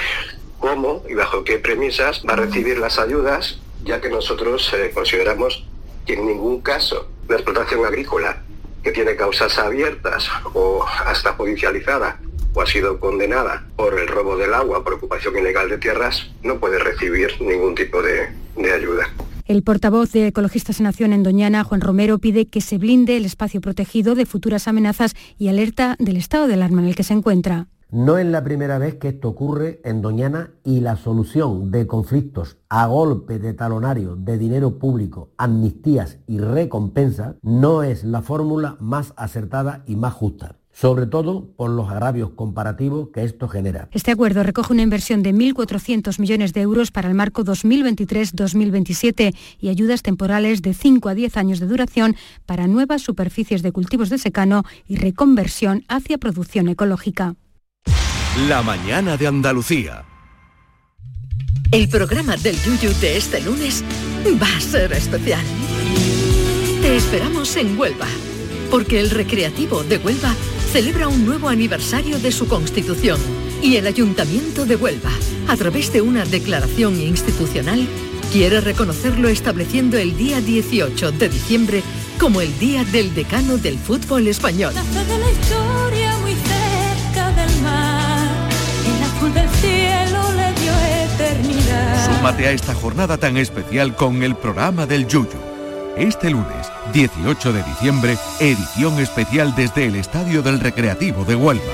[0.58, 5.64] cómo y bajo qué premisas va a recibir las ayudas, ya que nosotros eh, consideramos
[6.06, 8.42] que en ningún caso la explotación agrícola
[8.82, 12.20] que tiene causas abiertas o hasta judicializada
[12.52, 16.58] o ha sido condenada por el robo del agua, por ocupación ilegal de tierras, no
[16.60, 19.10] puede recibir ningún tipo de, de ayuda.
[19.46, 23.26] El portavoz de Ecologistas en Acción en Doñana, Juan Romero, pide que se blinde el
[23.26, 27.12] espacio protegido de futuras amenazas y alerta del estado de alarma en el que se
[27.12, 27.68] encuentra.
[27.90, 32.56] No es la primera vez que esto ocurre en Doñana y la solución de conflictos
[32.70, 39.12] a golpe de talonario de dinero público, amnistías y recompensas no es la fórmula más
[39.14, 43.88] acertada y más justa sobre todo por los agravios comparativos que esto genera.
[43.92, 49.68] Este acuerdo recoge una inversión de 1.400 millones de euros para el marco 2023-2027 y
[49.68, 54.18] ayudas temporales de 5 a 10 años de duración para nuevas superficies de cultivos de
[54.18, 57.36] secano y reconversión hacia producción ecológica.
[58.48, 60.04] La mañana de Andalucía.
[61.70, 63.84] El programa del Yuyu de este lunes
[64.40, 65.42] va a ser especial.
[66.82, 68.06] Te esperamos en Huelva,
[68.70, 70.34] porque el Recreativo de Huelva
[70.74, 73.20] celebra un nuevo aniversario de su constitución
[73.62, 75.12] y el Ayuntamiento de Huelva,
[75.46, 77.86] a través de una declaración institucional,
[78.32, 81.80] quiere reconocerlo estableciendo el día 18 de diciembre
[82.18, 84.74] como el Día del Decano del Fútbol Español.
[92.04, 95.54] Súmate a esta jornada tan especial con el programa del Yuyu
[95.96, 101.64] este lunes, 18 de diciembre, edición especial desde el Estadio del Recreativo de Huelva.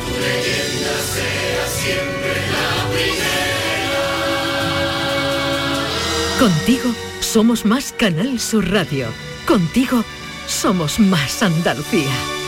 [6.38, 9.08] Contigo somos más Canal Sur Radio.
[9.46, 10.02] Contigo
[10.46, 12.39] somos más Andalucía.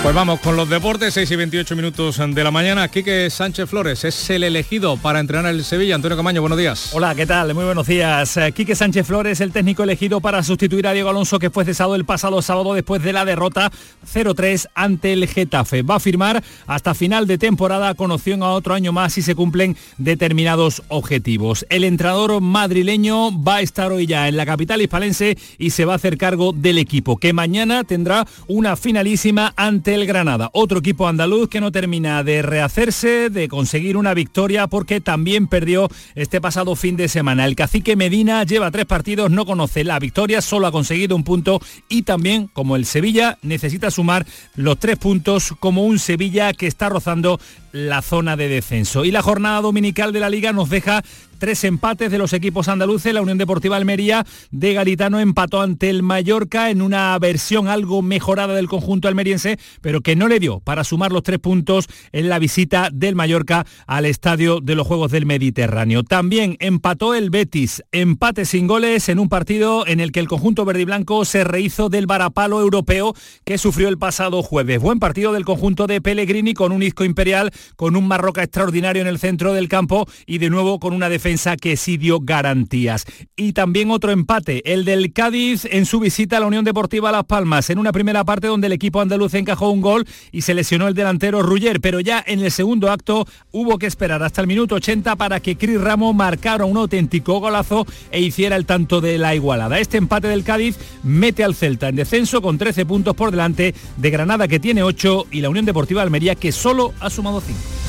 [0.00, 2.86] Pues vamos con los deportes, 6 y 28 minutos de la mañana.
[2.86, 5.96] Quique Sánchez Flores es el elegido para entrenar el Sevilla.
[5.96, 6.90] Antonio Camaño, buenos días.
[6.94, 7.52] Hola, ¿qué tal?
[7.52, 8.36] Muy buenos días.
[8.36, 11.96] Eh, Quique Sánchez Flores, el técnico elegido para sustituir a Diego Alonso, que fue cesado
[11.96, 13.72] el pasado sábado después de la derrota
[14.10, 15.82] 0-3 ante el Getafe.
[15.82, 19.34] Va a firmar hasta final de temporada con opción a otro año más si se
[19.34, 21.66] cumplen determinados objetivos.
[21.70, 25.94] El entrenador madrileño va a estar hoy ya en la capital hispalense y se va
[25.94, 30.50] a hacer cargo del equipo, que mañana tendrá una finalísima ante el Granada.
[30.52, 35.88] Otro equipo andaluz que no termina de rehacerse, de conseguir una victoria porque también perdió
[36.14, 37.46] este pasado fin de semana.
[37.46, 41.60] El cacique Medina lleva tres partidos, no conoce la victoria, solo ha conseguido un punto
[41.88, 46.88] y también, como el Sevilla, necesita sumar los tres puntos como un Sevilla que está
[46.88, 47.40] rozando
[47.72, 49.04] la zona de descenso.
[49.04, 51.02] Y la jornada dominical de la liga nos deja
[51.38, 53.14] tres empates de los equipos andaluces.
[53.14, 58.54] La Unión Deportiva Almería de Garitano empató ante el Mallorca en una versión algo mejorada
[58.54, 62.38] del conjunto almeriense, pero que no le dio para sumar los tres puntos en la
[62.38, 66.02] visita del Mallorca al estadio de los Juegos del Mediterráneo.
[66.02, 70.64] También empató el Betis, empate sin goles en un partido en el que el conjunto
[70.64, 74.80] verde y blanco se rehizo del varapalo europeo que sufrió el pasado jueves.
[74.80, 79.08] Buen partido del conjunto de Pellegrini con un isco imperial, con un Marroca extraordinario en
[79.08, 83.04] el centro del campo y de nuevo con una defensa defensa que sí dio garantías.
[83.36, 87.24] Y también otro empate, el del Cádiz en su visita a la Unión Deportiva Las
[87.24, 90.88] Palmas, en una primera parte donde el equipo andaluz encajó un gol y se lesionó
[90.88, 94.76] el delantero Ruller, pero ya en el segundo acto hubo que esperar hasta el minuto
[94.76, 99.34] 80 para que Cris Ramos marcara un auténtico golazo e hiciera el tanto de la
[99.34, 99.78] igualada.
[99.80, 104.10] Este empate del Cádiz mete al Celta en descenso con 13 puntos por delante de
[104.10, 107.87] Granada que tiene 8 y la Unión Deportiva Almería que solo ha sumado 5.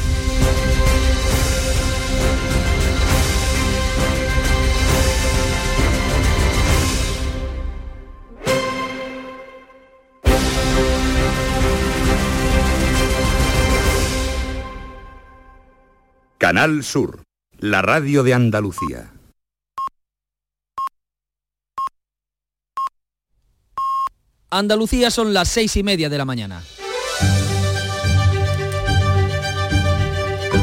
[16.39, 17.23] Canal Sur,
[17.57, 19.11] la radio de Andalucía.
[24.49, 26.63] Andalucía son las seis y media de la mañana.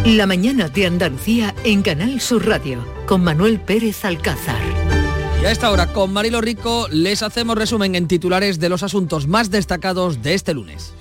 [0.07, 4.62] La mañana de Andalucía en Canal Sur Radio con Manuel Pérez Alcázar.
[5.43, 9.27] Y a esta hora con Marilo Rico les hacemos resumen en titulares de los asuntos
[9.27, 10.95] más destacados de este lunes.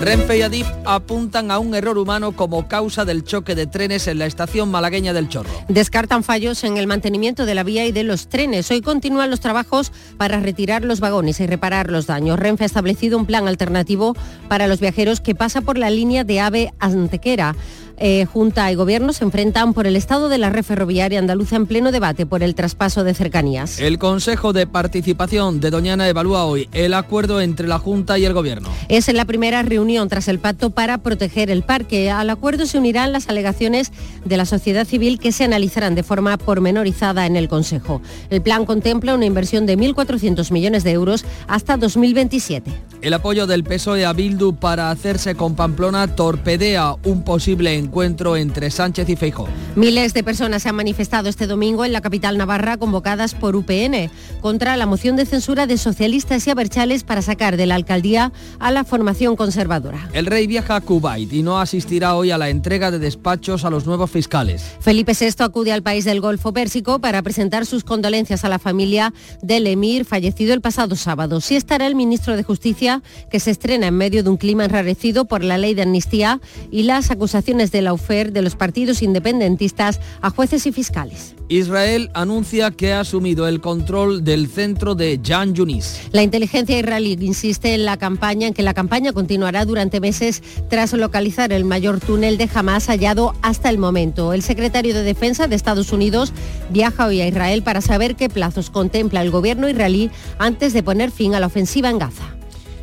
[0.00, 4.18] Renfe y Adif apuntan a un error humano como causa del choque de trenes en
[4.18, 5.50] la estación malagueña del Chorro.
[5.68, 8.70] Descartan fallos en el mantenimiento de la vía y de los trenes.
[8.70, 12.38] Hoy continúan los trabajos para retirar los vagones y reparar los daños.
[12.38, 14.14] Renfe ha establecido un plan alternativo
[14.48, 17.56] para los viajeros que pasa por la línea de AVE Antequera.
[17.98, 21.66] Eh, Junta y Gobierno se enfrentan por el estado de la red ferroviaria andaluza en
[21.66, 23.80] pleno debate por el traspaso de cercanías.
[23.80, 28.34] El Consejo de Participación de Doñana evalúa hoy el acuerdo entre la Junta y el
[28.34, 28.68] Gobierno.
[28.88, 32.10] Es la primera reunión tras el pacto para proteger el parque.
[32.10, 33.92] Al acuerdo se unirán las alegaciones
[34.24, 38.02] de la sociedad civil que se analizarán de forma pormenorizada en el Consejo.
[38.30, 42.70] El plan contempla una inversión de 1.400 millones de euros hasta 2027.
[43.02, 48.70] El apoyo del PSOE a Bildu para hacerse con Pamplona torpedea un posible encuentro entre
[48.70, 49.48] Sánchez y Feijó.
[49.74, 54.10] Miles de personas se han manifestado este domingo en la capital navarra convocadas por UPN
[54.40, 58.70] contra la moción de censura de socialistas y aberchales para sacar de la alcaldía a
[58.70, 60.08] la formación conservadora.
[60.12, 63.70] El rey viaja a Kuwait y no asistirá hoy a la entrega de despachos a
[63.70, 64.62] los nuevos fiscales.
[64.80, 69.14] Felipe VI acude al país del Golfo Pérsico para presentar sus condolencias a la familia
[69.42, 71.40] del emir fallecido el pasado sábado.
[71.40, 75.24] Sí estará el ministro de Justicia que se estrena en medio de un clima enrarecido
[75.26, 80.00] por la ley de amnistía y las acusaciones de la UFER de los partidos independentistas
[80.20, 81.34] a jueces y fiscales.
[81.48, 86.00] Israel anuncia que ha asumido el control del centro de Jan Yunis.
[86.10, 90.92] La inteligencia israelí insiste en la campaña en que la campaña continuará durante meses tras
[90.92, 94.32] localizar el mayor túnel de Hamas hallado hasta el momento.
[94.32, 96.32] El secretario de Defensa de Estados Unidos
[96.70, 101.10] viaja hoy a Israel para saber qué plazos contempla el gobierno israelí antes de poner
[101.10, 102.35] fin a la ofensiva en Gaza.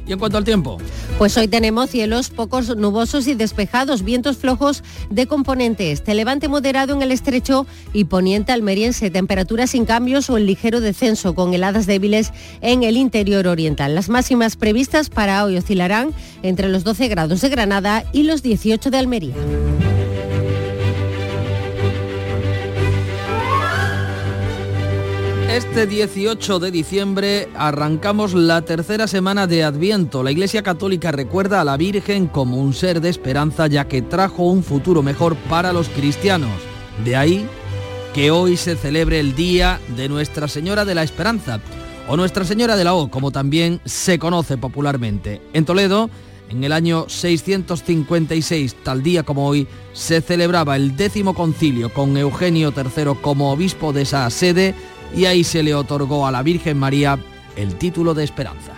[0.06, 0.78] ¿Y en cuanto al tiempo?
[1.18, 6.94] Pues hoy tenemos cielos pocos nubosos y despejados, vientos flojos de componente este, levante moderado
[6.94, 11.86] en el estrecho y poniente almeriense, temperaturas sin cambios o en ligero descenso con heladas
[11.86, 13.96] débiles en el interior oriental.
[13.96, 18.92] Las máximas previstas para hoy oscilarán entre los 12 grados de Granada y los 18
[18.92, 19.36] de Almería.
[25.54, 30.24] Este 18 de diciembre arrancamos la tercera semana de Adviento.
[30.24, 34.48] La Iglesia Católica recuerda a la Virgen como un ser de esperanza ya que trajo
[34.48, 36.50] un futuro mejor para los cristianos.
[37.06, 37.48] De ahí
[38.16, 41.60] que hoy se celebre el Día de Nuestra Señora de la Esperanza
[42.08, 45.40] o Nuestra Señora de la O, como también se conoce popularmente.
[45.54, 46.10] En Toledo,
[46.50, 52.74] en el año 656, tal día como hoy, se celebraba el décimo concilio con Eugenio
[52.76, 54.74] III como obispo de esa sede
[55.16, 57.18] y ahí se le otorgó a la Virgen María
[57.56, 58.74] el título de esperanza.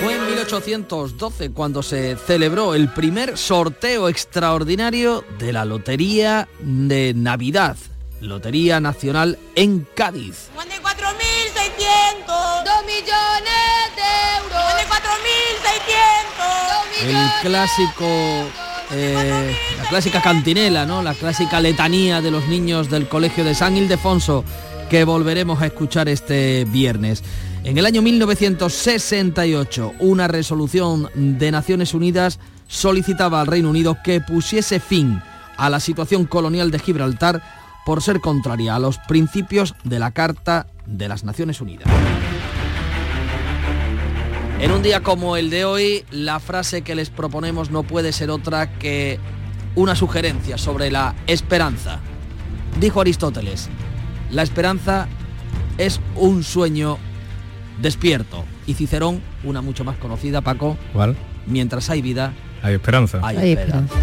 [0.00, 7.76] Fue en 1812 cuando se celebró el primer sorteo extraordinario de la Lotería de Navidad,
[8.20, 10.48] Lotería Nacional en Cádiz.
[11.06, 12.64] 4.600.
[12.64, 14.02] 2 millones de
[14.38, 14.62] euros.
[17.02, 17.02] 4.600.
[17.02, 18.06] El clásico
[18.92, 21.02] eh, la clásica cantinela, ¿no?
[21.02, 24.44] La clásica letanía de los niños del Colegio de San Ildefonso
[24.88, 27.22] que volveremos a escuchar este viernes.
[27.64, 34.78] En el año 1968, una resolución de Naciones Unidas solicitaba al Reino Unido que pusiese
[34.78, 35.20] fin
[35.56, 37.42] a la situación colonial de Gibraltar
[37.84, 41.88] por ser contraria a los principios de la Carta de las Naciones Unidas.
[44.58, 48.30] En un día como el de hoy, la frase que les proponemos no puede ser
[48.30, 49.18] otra que
[49.74, 52.00] una sugerencia sobre la esperanza.
[52.80, 53.68] Dijo Aristóteles,
[54.30, 55.08] la esperanza
[55.76, 56.96] es un sueño
[57.82, 58.44] despierto.
[58.66, 61.16] Y Cicerón, una mucho más conocida, Paco, ¿Cuál?
[61.46, 63.20] mientras hay vida, Hay esperanza.
[63.22, 63.94] Hay esperanza.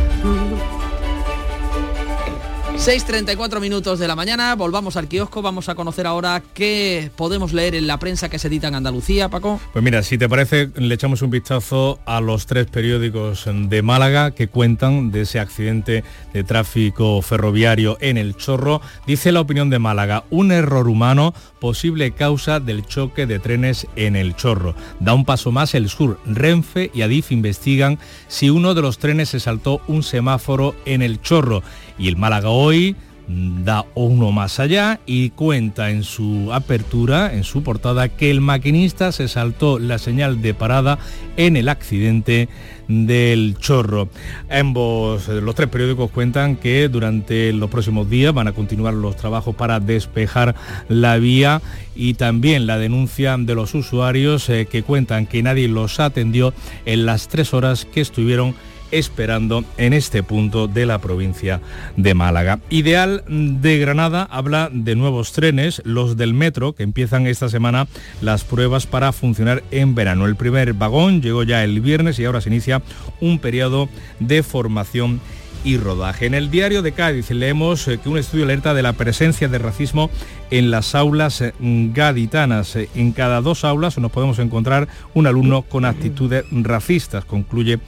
[2.86, 7.76] 6.34 minutos de la mañana, volvamos al kiosco, vamos a conocer ahora qué podemos leer
[7.76, 9.62] en la prensa que se edita en Andalucía, Paco.
[9.72, 14.32] Pues mira, si te parece, le echamos un vistazo a los tres periódicos de Málaga
[14.32, 16.04] que cuentan de ese accidente
[16.34, 18.82] de tráfico ferroviario en el Chorro.
[19.08, 24.18] Dice la opinión de Málaga, un error humano, posible causa del choque de trenes en
[24.18, 24.76] el Chorro.
[25.00, 26.20] Da un paso más el sur.
[26.26, 31.22] Renfe y Adif investigan si uno de los trenes se saltó un semáforo en el
[31.22, 31.64] Chorro
[31.98, 32.96] y el Málaga hoy
[33.28, 39.12] da uno más allá y cuenta en su apertura, en su portada, que el maquinista
[39.12, 41.00] se saltó la señal de parada
[41.38, 42.50] en el accidente
[42.88, 44.10] del chorro.
[44.50, 49.16] Ambos, eh, los tres periódicos cuentan que durante los próximos días van a continuar los
[49.16, 50.56] trabajos para despejar
[50.90, 51.62] la vía
[51.96, 56.54] y también la denuncia de los usuarios eh, que cuentan que nadie los atendió
[56.86, 58.54] en las tres horas que estuvieron
[58.94, 61.62] esperando en este punto de la provincia
[61.98, 62.60] de Málaga.
[62.70, 67.88] Ideal de Granada habla de nuevos trenes, los del metro, que empiezan esta semana
[68.22, 70.26] las pruebas para funcionar en verano.
[70.26, 72.82] El primer vagón llegó ya el viernes y ahora se inicia
[73.20, 73.90] un periodo
[74.20, 75.22] de formación
[75.64, 76.26] y rodaje.
[76.26, 79.58] En el diario de Cádiz leemos eh, que un estudio alerta de la presencia de
[79.58, 80.10] racismo
[80.54, 82.76] en las aulas eh, gaditanas.
[82.76, 87.80] Eh, en cada dos aulas nos podemos encontrar un alumno con actitudes racistas, concluye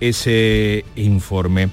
[0.00, 1.68] ese informe.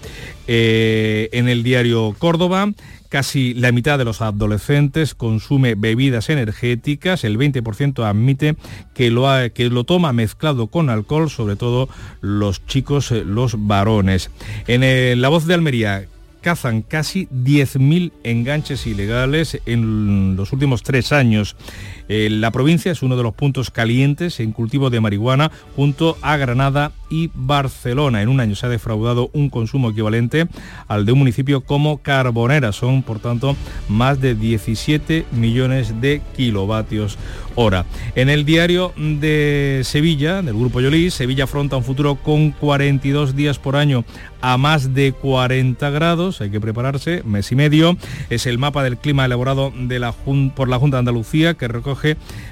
[0.48, 2.70] en el diario Córdoba,
[3.12, 8.56] Casi la mitad de los adolescentes consume bebidas energéticas, el 20% admite
[8.94, 11.90] que lo, que lo toma mezclado con alcohol, sobre todo
[12.22, 14.32] los chicos, eh, los varones.
[14.66, 16.06] En La Voz de Almería,
[16.42, 21.56] cazan casi 10.000 enganches ilegales en los últimos tres años.
[22.14, 26.36] Eh, la provincia es uno de los puntos calientes en cultivo de marihuana junto a
[26.36, 28.22] Granada y Barcelona.
[28.22, 30.50] En un año se ha defraudado un consumo equivalente
[30.90, 32.74] al de un municipio como Carbonera.
[32.74, 33.56] Son, por tanto,
[33.88, 37.18] más de 17 millones de kilovatios
[37.56, 37.86] hora.
[38.16, 43.58] En el diario de Sevilla, del Grupo Yolí, Sevilla afronta un futuro con 42 días
[43.58, 44.04] por año
[44.42, 46.42] a más de 40 grados.
[46.42, 47.96] Hay que prepararse, mes y medio.
[48.30, 49.72] Es el mapa del clima elaborado
[50.56, 52.01] por la Junta de Andalucía que recoge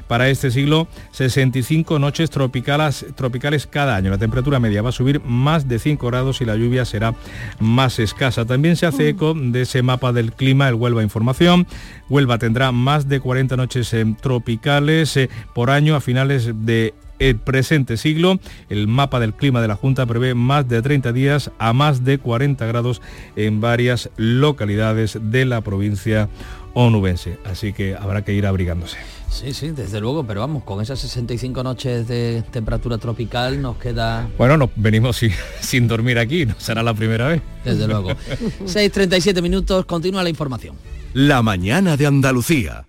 [0.07, 4.09] para este siglo 65 noches tropicales, tropicales cada año.
[4.09, 7.13] La temperatura media va a subir más de 5 grados y la lluvia será
[7.59, 8.45] más escasa.
[8.45, 11.67] También se hace eco de ese mapa del clima, el Huelva Información.
[12.09, 17.35] Huelva tendrá más de 40 noches eh, tropicales eh, por año a finales de el
[17.35, 18.39] presente siglo.
[18.69, 22.17] El mapa del clima de la Junta prevé más de 30 días a más de
[22.17, 23.01] 40 grados
[23.35, 26.29] en varias localidades de la provincia
[26.73, 27.37] onubense.
[27.45, 28.97] Así que habrá que ir abrigándose.
[29.29, 34.27] Sí, sí, desde luego, pero vamos, con esas 65 noches de temperatura tropical nos queda...
[34.37, 37.41] Bueno, nos venimos sin, sin dormir aquí, no será la primera vez.
[37.63, 38.09] Desde luego.
[38.65, 40.75] 6.37 minutos, continúa la información.
[41.13, 42.88] La mañana de Andalucía.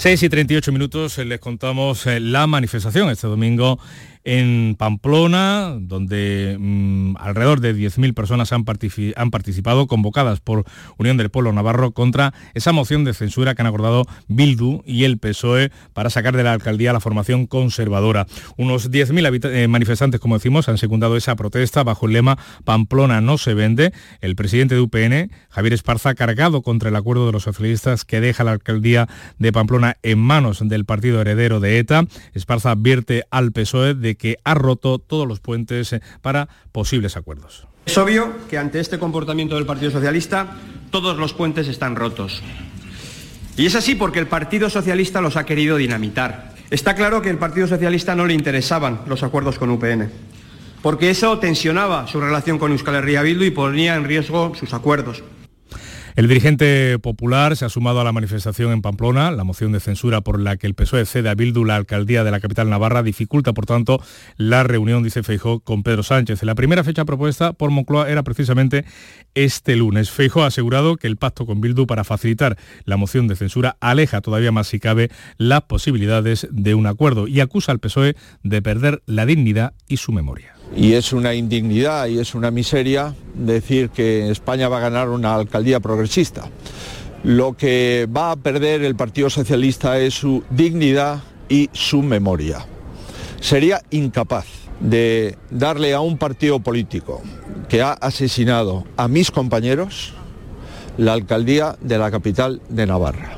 [0.00, 3.78] 6 y 38 minutos eh, les contamos eh, la manifestación este domingo
[4.24, 10.64] en Pamplona, donde mm, alrededor de 10.000 personas han, participado, convocadas por
[10.98, 15.18] Unión del Pueblo Navarro, contra esa moción de censura que han acordado Bildu y el
[15.18, 18.26] PSOE para sacar de la alcaldía la formación conservadora.
[18.56, 23.38] Unos 10.000 eh, manifestantes, como decimos, han secundado esa protesta bajo el lema Pamplona no
[23.38, 23.92] se vende.
[24.20, 28.44] El presidente de UPN, Javier Esparza, cargado contra el acuerdo de los socialistas que deja
[28.44, 29.08] la alcaldía
[29.38, 32.04] de Pamplona en manos del partido heredero de ETA.
[32.34, 37.66] Esparza advierte al PSOE de que ha roto todos los puentes eh, para posibles acuerdos.
[37.86, 40.56] Es obvio que ante este comportamiento del Partido Socialista
[40.90, 42.42] todos los puentes están rotos.
[43.56, 46.54] Y es así porque el Partido Socialista los ha querido dinamitar.
[46.70, 50.08] Está claro que al Partido Socialista no le interesaban los acuerdos con UPN,
[50.82, 55.22] porque eso tensionaba su relación con Euskal Herria Bildu y ponía en riesgo sus acuerdos.
[56.16, 59.30] El dirigente popular se ha sumado a la manifestación en Pamplona.
[59.30, 62.30] La moción de censura por la que el PSOE cede a Bildu la alcaldía de
[62.30, 64.02] la capital navarra dificulta, por tanto,
[64.36, 66.42] la reunión, dice Feijó, con Pedro Sánchez.
[66.42, 68.84] La primera fecha propuesta por Moncloa era precisamente
[69.34, 70.10] este lunes.
[70.10, 74.20] Feijó ha asegurado que el pacto con Bildu para facilitar la moción de censura aleja
[74.20, 79.02] todavía más, si cabe, las posibilidades de un acuerdo y acusa al PSOE de perder
[79.06, 80.59] la dignidad y su memoria.
[80.74, 85.34] Y es una indignidad y es una miseria decir que España va a ganar una
[85.34, 86.44] alcaldía progresista.
[87.24, 92.64] Lo que va a perder el Partido Socialista es su dignidad y su memoria.
[93.40, 94.46] Sería incapaz
[94.80, 97.20] de darle a un partido político
[97.68, 100.14] que ha asesinado a mis compañeros
[100.96, 103.36] la alcaldía de la capital de Navarra.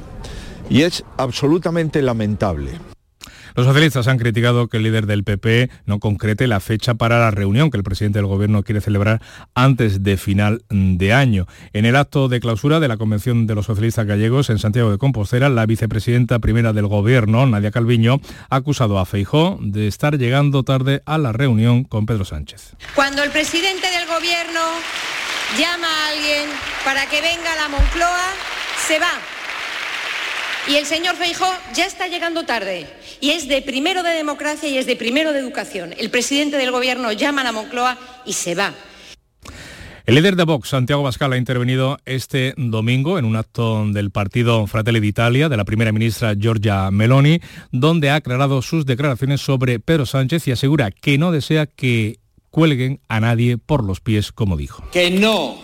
[0.70, 2.91] Y es absolutamente lamentable
[3.54, 7.30] los socialistas han criticado que el líder del PP no concrete la fecha para la
[7.30, 9.20] reunión que el presidente del gobierno quiere celebrar
[9.54, 11.46] antes de final de año.
[11.72, 14.98] En el acto de clausura de la Convención de los Socialistas Gallegos en Santiago de
[14.98, 20.62] Compostela, la vicepresidenta primera del gobierno, Nadia Calviño, ha acusado a Feijó de estar llegando
[20.62, 22.76] tarde a la reunión con Pedro Sánchez.
[22.94, 24.60] Cuando el presidente del gobierno
[25.58, 26.48] llama a alguien
[26.84, 28.32] para que venga a la Moncloa,
[28.86, 29.41] se va.
[30.68, 32.86] Y el señor Feijó ya está llegando tarde
[33.20, 35.92] y es de primero de democracia y es de primero de educación.
[35.98, 38.72] El presidente del Gobierno llama a la Moncloa y se va.
[40.06, 44.66] El líder de Vox, Santiago Bascal, ha intervenido este domingo en un acto del partido
[44.66, 47.40] Fratelli d'Italia de la primera ministra Giorgia Meloni,
[47.70, 52.18] donde ha aclarado sus declaraciones sobre Pedro Sánchez y asegura que no desea que
[52.50, 54.84] cuelguen a nadie por los pies, como dijo.
[54.92, 55.60] Que no,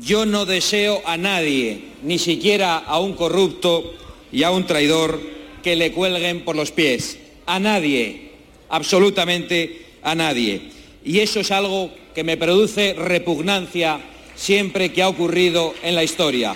[0.00, 3.94] yo no deseo a nadie, ni siquiera a un corrupto
[4.32, 5.20] y a un traidor,
[5.62, 7.18] que le cuelguen por los pies.
[7.46, 8.30] A nadie,
[8.68, 10.70] absolutamente a nadie.
[11.04, 14.00] Y eso es algo que me produce repugnancia
[14.34, 16.54] siempre que ha ocurrido en la historia.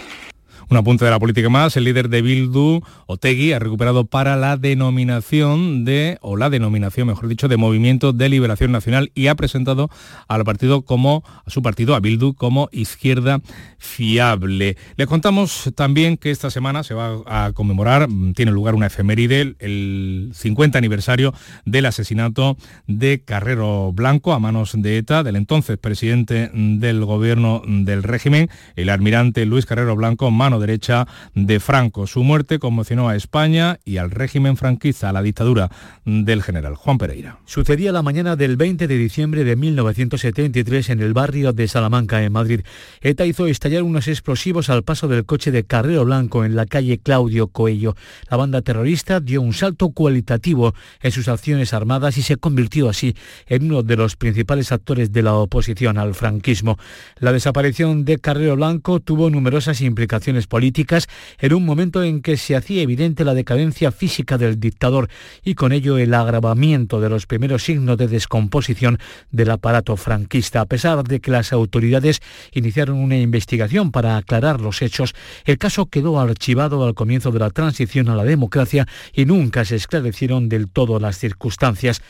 [0.70, 4.56] Un apunte de la política más, el líder de Bildu, Otegui, ha recuperado para la
[4.56, 9.90] denominación de, o la denominación, mejor dicho, de Movimiento de Liberación Nacional y ha presentado
[10.28, 13.40] al partido como, a su partido, a Bildu, como izquierda
[13.78, 14.76] fiable.
[14.94, 18.06] Le contamos también que esta semana se va a conmemorar,
[18.36, 22.56] tiene lugar una efeméride, el 50 aniversario del asesinato
[22.86, 28.88] de Carrero Blanco a manos de ETA, del entonces presidente del gobierno del régimen, el
[28.88, 32.06] almirante Luis Carrero Blanco, mano derecha de Franco.
[32.06, 35.70] Su muerte conmocionó a España y al régimen franquista, a la dictadura
[36.04, 37.38] del general Juan Pereira.
[37.46, 42.32] Sucedía la mañana del 20 de diciembre de 1973 en el barrio de Salamanca, en
[42.32, 42.60] Madrid.
[43.00, 46.98] ETA hizo estallar unos explosivos al paso del coche de Carrero Blanco en la calle
[46.98, 47.96] Claudio Coello.
[48.30, 53.14] La banda terrorista dio un salto cualitativo en sus acciones armadas y se convirtió así
[53.46, 56.78] en uno de los principales actores de la oposición al franquismo.
[57.18, 61.06] La desaparición de Carrero Blanco tuvo numerosas implicaciones políticas
[61.38, 65.08] en un momento en que se hacía evidente la decadencia física del dictador
[65.42, 68.98] y con ello el agravamiento de los primeros signos de descomposición
[69.30, 70.60] del aparato franquista.
[70.60, 72.20] A pesar de que las autoridades
[72.52, 75.14] iniciaron una investigación para aclarar los hechos,
[75.46, 79.76] el caso quedó archivado al comienzo de la transición a la democracia y nunca se
[79.76, 82.02] esclarecieron del todo las circunstancias.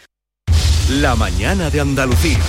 [0.88, 2.41] La mañana de Andalucía.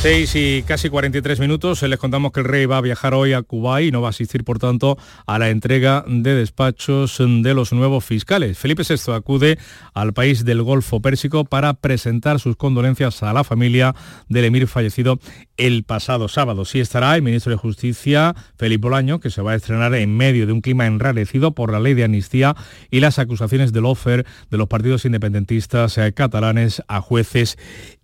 [0.00, 1.82] 6 y casi 43 minutos.
[1.82, 4.10] Les contamos que el rey va a viajar hoy a Cuba y no va a
[4.10, 4.96] asistir, por tanto,
[5.26, 8.56] a la entrega de despachos de los nuevos fiscales.
[8.58, 9.58] Felipe VI acude
[9.94, 13.96] al país del Golfo Pérsico para presentar sus condolencias a la familia
[14.28, 15.18] del emir fallecido
[15.56, 16.64] el pasado sábado.
[16.64, 20.46] Sí estará el ministro de Justicia, Felipe Bolaño, que se va a estrenar en medio
[20.46, 22.54] de un clima enrarecido por la ley de amnistía
[22.92, 27.58] y las acusaciones del offer de los partidos independentistas eh, catalanes a jueces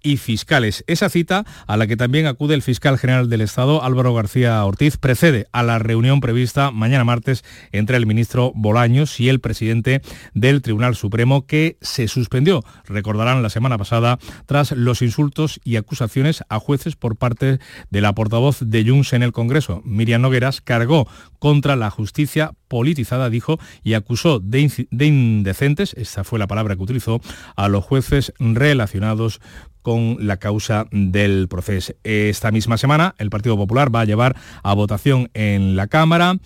[0.04, 0.84] y fiscales.
[0.86, 4.98] Esa cita, a la que también acude el fiscal general del Estado, Álvaro García Ortiz,
[4.98, 7.42] precede a la reunión prevista mañana martes
[7.72, 10.02] entre el ministro Bolaños y el presidente
[10.34, 16.44] del Tribunal Supremo, que se suspendió, recordarán, la semana pasada, tras los insultos y acusaciones
[16.48, 17.58] a jueces por parte
[17.90, 19.80] de la portavoz de Junts en el Congreso.
[19.84, 26.38] Miriam Nogueras cargó contra la justicia politizada, dijo, y acusó de, de indecentes, esta fue
[26.38, 27.20] la palabra que utilizó,
[27.56, 29.40] a los jueces relacionados
[29.84, 31.92] con la causa del proceso.
[32.04, 36.38] Esta misma semana el Partido Popular va a llevar a votación en la Cámara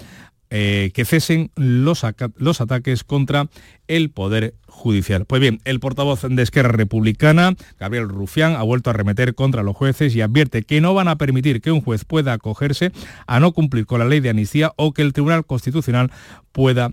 [0.51, 2.05] eh, que cesen los,
[2.37, 3.47] los ataques contra
[3.87, 5.25] el Poder Judicial.
[5.25, 9.77] Pues bien, el portavoz de Esquerra Republicana, Gabriel Rufián, ha vuelto a remeter contra los
[9.77, 12.91] jueces y advierte que no van a permitir que un juez pueda acogerse
[13.29, 16.11] a no cumplir con la ley de amnistía o que el Tribunal Constitucional
[16.51, 16.93] pueda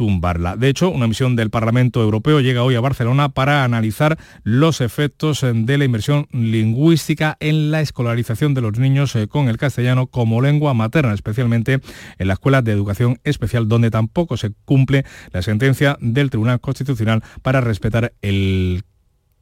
[0.00, 0.56] tumbarla.
[0.56, 5.44] De hecho, una misión del Parlamento Europeo llega hoy a Barcelona para analizar los efectos
[5.44, 10.40] de la inversión lingüística en la escolarización de los niños eh, con el castellano como
[10.40, 11.82] lengua materna, especialmente
[12.18, 17.22] en la escuela de educación especial, donde tampoco se cumple la sentencia del Tribunal Constitucional
[17.42, 18.84] para respetar el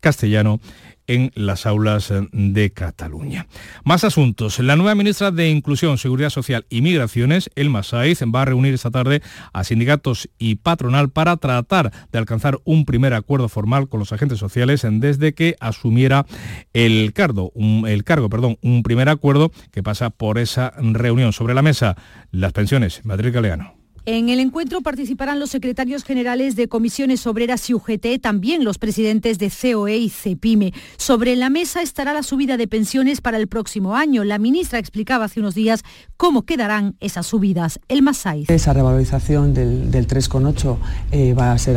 [0.00, 0.60] castellano
[1.08, 3.48] en las aulas eh, de Cataluña.
[3.82, 4.60] Más asuntos.
[4.60, 8.90] La nueva ministra de Inclusión, Seguridad Social y Migraciones, Elma Saiz, va a reunir esta
[8.90, 9.22] tarde
[9.52, 14.38] a sindicatos y patronal para tratar de alcanzar un primer acuerdo formal con los agentes
[14.38, 16.26] sociales desde que asumiera
[16.74, 21.32] el cargo, un, el cargo, perdón, un primer acuerdo que pasa por esa reunión.
[21.32, 21.96] Sobre la mesa,
[22.30, 23.04] las pensiones.
[23.04, 23.77] Madrid Galeano.
[24.10, 29.38] En el encuentro participarán los secretarios generales de comisiones obreras y UGT, también los presidentes
[29.38, 30.72] de COE y CEPIME.
[30.96, 34.24] Sobre la mesa estará la subida de pensiones para el próximo año.
[34.24, 35.82] La ministra explicaba hace unos días
[36.16, 37.80] cómo quedarán esas subidas.
[37.88, 38.48] El Masaiz.
[38.48, 40.78] Esa revalorización del, 3,8
[41.12, 41.76] eh, va a ser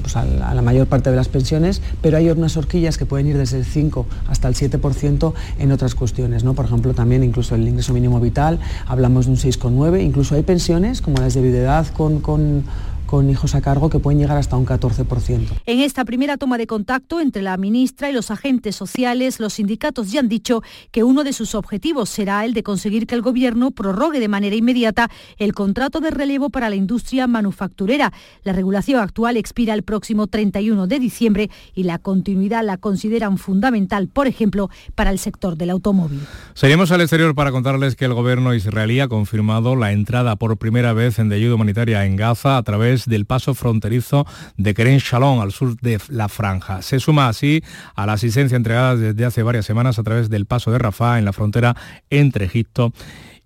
[0.00, 3.36] pues a, la mayor parte de las pensiones, pero hay unas horquillas que pueden ir
[3.36, 6.42] desde el 5 hasta el 7% en otras cuestiones.
[6.42, 6.54] ¿no?
[6.54, 11.02] Por ejemplo, también incluso el ingreso mínimo vital, hablamos de un 6,9, incluso hay pensiones
[11.02, 12.64] como las de viudedad con, con
[13.08, 15.46] con hijos a cargo que pueden llegar hasta un 14%.
[15.64, 20.12] En esta primera toma de contacto entre la ministra y los agentes sociales, los sindicatos
[20.12, 23.70] ya han dicho que uno de sus objetivos será el de conseguir que el Gobierno
[23.70, 28.12] prorrogue de manera inmediata el contrato de relevo para la industria manufacturera.
[28.44, 34.08] La regulación actual expira el próximo 31 de diciembre y la continuidad la consideran fundamental,
[34.08, 36.20] por ejemplo, para el sector del automóvil.
[36.52, 40.92] Seguimos al exterior para contarles que el gobierno israelí ha confirmado la entrada por primera
[40.92, 44.26] vez en de ayuda humanitaria en Gaza a través del paso fronterizo
[44.56, 46.82] de Keren Shalom al sur de la franja.
[46.82, 47.62] Se suma así
[47.94, 51.24] a la asistencia entregada desde hace varias semanas a través del paso de Rafah en
[51.24, 51.76] la frontera
[52.10, 52.92] entre Egipto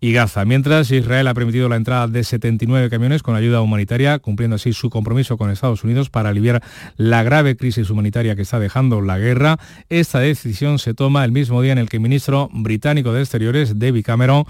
[0.02, 0.44] y Gaza.
[0.44, 4.90] Mientras Israel ha permitido la entrada de 79 camiones con ayuda humanitaria, cumpliendo así su
[4.90, 6.60] compromiso con Estados Unidos para aliviar
[6.96, 11.62] la grave crisis humanitaria que está dejando la guerra, esta decisión se toma el mismo
[11.62, 14.44] día en el que el ministro británico de Exteriores, David Cameron,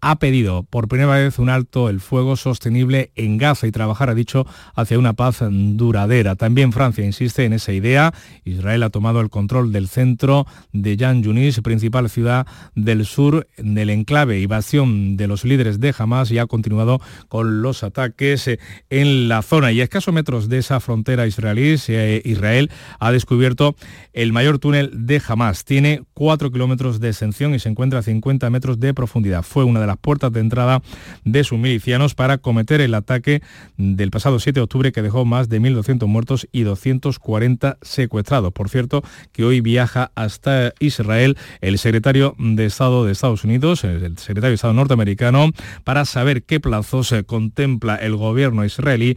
[0.00, 4.14] ha pedido por primera vez un alto el fuego sostenible en Gaza y trabajar, ha
[4.14, 6.36] dicho, hacia una paz duradera.
[6.36, 8.12] También Francia insiste en esa idea.
[8.44, 13.90] Israel ha tomado el control del centro de Jan Yunis, principal ciudad del sur del
[13.90, 18.50] enclave y bastión de los líderes de Hamas y ha continuado con los ataques
[18.90, 19.72] en la zona.
[19.72, 22.70] Y a escasos metros de esa frontera israelí, eh, Israel
[23.00, 23.76] ha descubierto
[24.12, 25.64] el mayor túnel de Hamas.
[25.64, 29.42] Tiene 4 kilómetros de extensión y se encuentra a 50 metros de profundidad.
[29.42, 30.82] Fue una de las puertas de entrada
[31.24, 33.42] de sus milicianos para cometer el ataque
[33.76, 38.52] del pasado 7 de octubre que dejó más de 1.200 muertos y 240 secuestrados.
[38.52, 44.18] Por cierto, que hoy viaja hasta Israel el secretario de Estado de Estados Unidos, el
[44.18, 45.50] secretario de Estado norteamericano,
[45.84, 49.16] para saber qué plazos contempla el gobierno israelí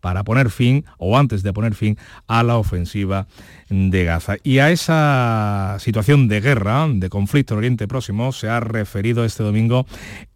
[0.00, 3.26] para poner fin, o antes de poner fin, a la ofensiva
[3.68, 4.36] de Gaza.
[4.42, 9.42] Y a esa situación de guerra, de conflicto en Oriente Próximo, se ha referido este
[9.42, 9.86] domingo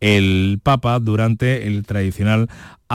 [0.00, 2.48] el Papa durante el tradicional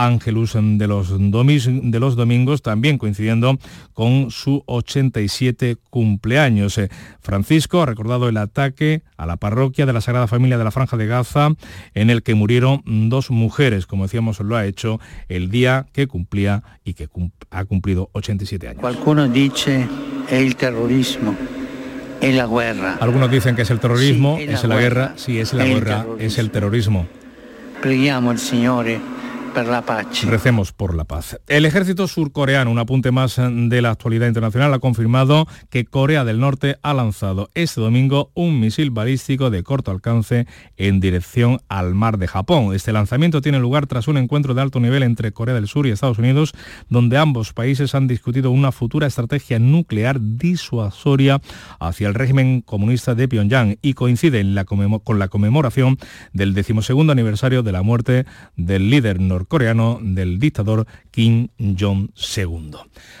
[0.06, 3.58] Ángelus de los, de los domingos, también coincidiendo
[3.92, 6.78] con su 87 cumpleaños.
[6.78, 6.88] Eh,
[7.20, 10.96] Francisco ha recordado el ataque a la parroquia de la Sagrada Familia de la Franja
[10.96, 11.50] de Gaza,
[11.94, 16.62] en el que murieron dos mujeres, como decíamos, lo ha hecho el día que cumplía
[16.84, 17.08] y que
[17.50, 18.84] ha cumplido 87 años.
[18.84, 19.86] Alguno dice
[20.30, 21.36] el terrorismo.
[22.20, 22.98] Es la guerra.
[23.00, 25.14] Algunos dicen que es el terrorismo, es, la, guerra.
[25.16, 27.06] sí, es la guerra, es el terrorismo.
[27.80, 29.00] Preghiamo al Signore
[29.54, 29.82] la
[30.26, 31.40] Recemos por la paz.
[31.48, 36.40] El ejército surcoreano, un apunte más de la actualidad internacional, ha confirmado que Corea del
[36.40, 40.46] Norte ha lanzado este domingo un misil balístico de corto alcance
[40.76, 42.74] en dirección al mar de Japón.
[42.74, 45.90] Este lanzamiento tiene lugar tras un encuentro de alto nivel entre Corea del Sur y
[45.90, 46.52] Estados Unidos,
[46.88, 51.40] donde ambos países han discutido una futura estrategia nuclear disuasoria
[51.80, 54.44] hacia el régimen comunista de Pyongyang y coincide
[55.04, 55.98] con la conmemoración
[56.32, 58.26] del decimosegundo aniversario de la muerte
[58.56, 62.72] del líder norteamericano coreano del dictador Kim Jong-II.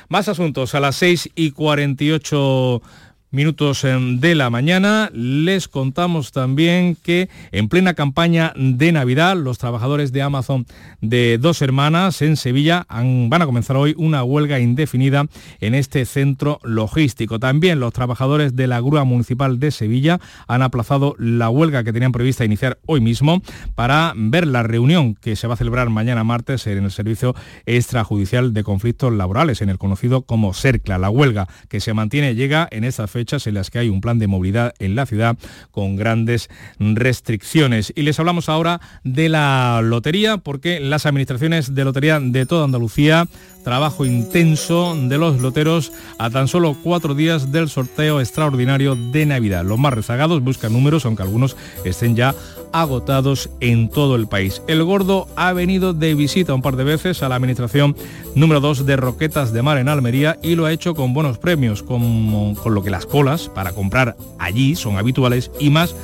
[0.08, 2.82] Más asuntos a las 6 y 48
[3.30, 5.10] minutos em, de la mañana.
[5.12, 10.66] Les contamos también que en plena campaña de Navidad, los trabajadores de Amazon
[11.00, 15.26] de dos hermanas en Sevilla van a comenzar hoy una huelga indefinida
[15.60, 17.38] en este centro logístico.
[17.38, 22.12] También los trabajadores de la Grúa Municipal de Sevilla han aplazado la huelga que tenían
[22.12, 23.42] prevista iniciar hoy mismo
[23.74, 27.34] para ver la reunión que se va a celebrar mañana martes en el Servicio
[27.66, 30.98] Extrajudicial de Conflictos Laborales, en el conocido como CERCLA.
[30.98, 34.00] La huelga que se mantiene llega en esta fecha fechas en las que hay un
[34.00, 35.36] plan de movilidad en la ciudad
[35.72, 36.48] con grandes
[36.78, 37.92] restricciones.
[37.94, 43.28] Y les hablamos ahora de la lotería, porque las administraciones de lotería de toda Andalucía,
[43.62, 49.66] trabajo intenso de los loteros a tan solo cuatro días del sorteo extraordinario de Navidad.
[49.66, 52.34] Los más rezagados buscan números, aunque algunos estén ya
[52.72, 54.62] agotados en todo el país.
[54.66, 57.96] El gordo ha venido de visita un par de veces a la administración
[58.34, 61.82] número 2 de Roquetas de Mar en Almería y lo ha hecho con buenos premios,
[61.82, 65.94] con, con lo que las colas para comprar allí son habituales y más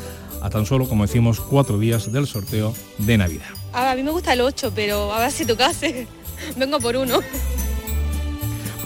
[0.42, 3.46] a tan solo, como decimos, cuatro días del sorteo de Navidad.
[3.72, 6.06] A mí me gusta el 8, pero a ver si tocase.
[6.56, 7.20] Vengo por uno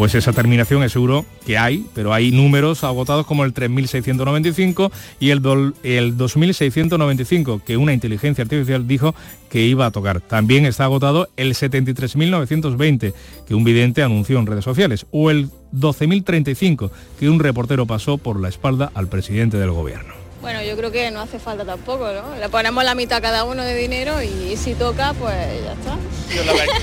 [0.00, 4.90] pues esa terminación es seguro que hay, pero hay números agotados como el 3.695
[5.20, 5.42] y el,
[5.82, 9.14] el 2.695, que una inteligencia artificial dijo
[9.50, 10.22] que iba a tocar.
[10.22, 13.12] También está agotado el 73.920,
[13.46, 18.40] que un vidente anunció en redes sociales, o el 12.035, que un reportero pasó por
[18.40, 20.14] la espalda al presidente del gobierno.
[20.40, 22.36] Bueno, yo creo que no hace falta tampoco, ¿no?
[22.36, 25.98] Le ponemos la mitad a cada uno de dinero y si toca, pues ya está.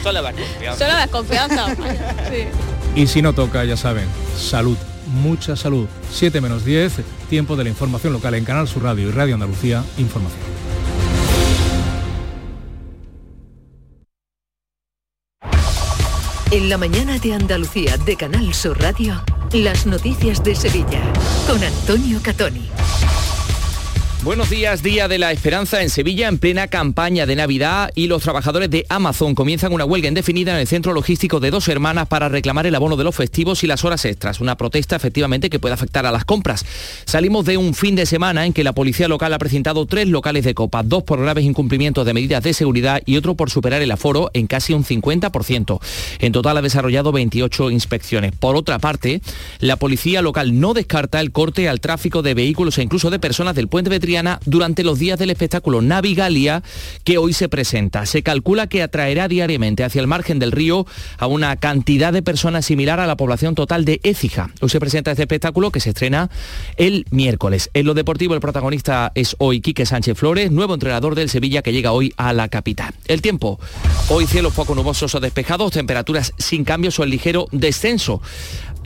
[0.03, 0.77] Solo ves confianza.
[0.77, 1.75] Solo ves confianza.
[2.29, 2.76] sí.
[2.97, 4.75] Y si no toca, ya saben, salud,
[5.21, 5.85] mucha salud.
[6.11, 6.93] 7 menos 10,
[7.29, 10.41] tiempo de la información local en Canal Sur Radio y Radio Andalucía, información.
[16.49, 19.23] En la mañana de Andalucía de Canal Sur Radio,
[19.53, 21.03] las noticias de Sevilla
[21.45, 22.67] con Antonio Catoni.
[24.23, 28.23] Buenos días, Día de la Esperanza en Sevilla, en plena campaña de Navidad y los
[28.23, 32.27] trabajadores de Amazon comienzan una huelga indefinida en el centro logístico de dos hermanas para
[32.27, 35.75] reclamar el abono de los festivos y las horas extras, una protesta efectivamente que puede
[35.75, 36.65] afectar a las compras.
[37.05, 40.43] Salimos de un fin de semana en que la policía local ha presentado tres locales
[40.43, 43.91] de copa, dos por graves incumplimientos de medidas de seguridad y otro por superar el
[43.91, 45.79] aforo en casi un 50%.
[46.19, 48.31] En total ha desarrollado 28 inspecciones.
[48.33, 49.21] Por otra parte,
[49.59, 53.55] la policía local no descarta el corte al tráfico de vehículos e incluso de personas
[53.55, 54.06] del puente de
[54.45, 56.63] durante los días del espectáculo Navigalia
[57.03, 58.05] que hoy se presenta.
[58.05, 60.85] Se calcula que atraerá diariamente hacia el margen del río
[61.17, 64.49] a una cantidad de personas similar a la población total de Écija.
[64.61, 66.29] Hoy se presenta este espectáculo que se estrena
[66.77, 67.69] el miércoles.
[67.73, 71.73] En lo deportivo el protagonista es hoy Quique Sánchez Flores, nuevo entrenador del Sevilla que
[71.73, 72.93] llega hoy a la capital.
[73.07, 73.59] El tiempo.
[74.07, 78.21] Hoy cielos poco nubosos o despejados, temperaturas sin cambios o el ligero descenso.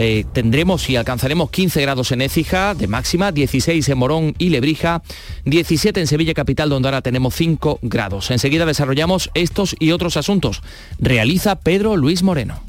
[0.04, 5.04] Eh, tendremos y alcanzaremos 15 grados en Écija de máxima, 16 en Morón y Lebrija,
[5.46, 8.32] 17 en Sevilla Capital donde ahora tenemos 5 grados.
[8.32, 10.64] Enseguida desarrollamos estos y otros asuntos.
[10.98, 12.64] Realiza Pedro Luis Moreno.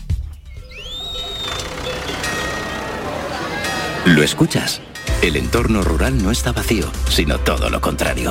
[4.05, 4.83] ¿Lo escuchas?
[5.23, 8.31] El entorno rural no está vacío, sino todo lo contrario.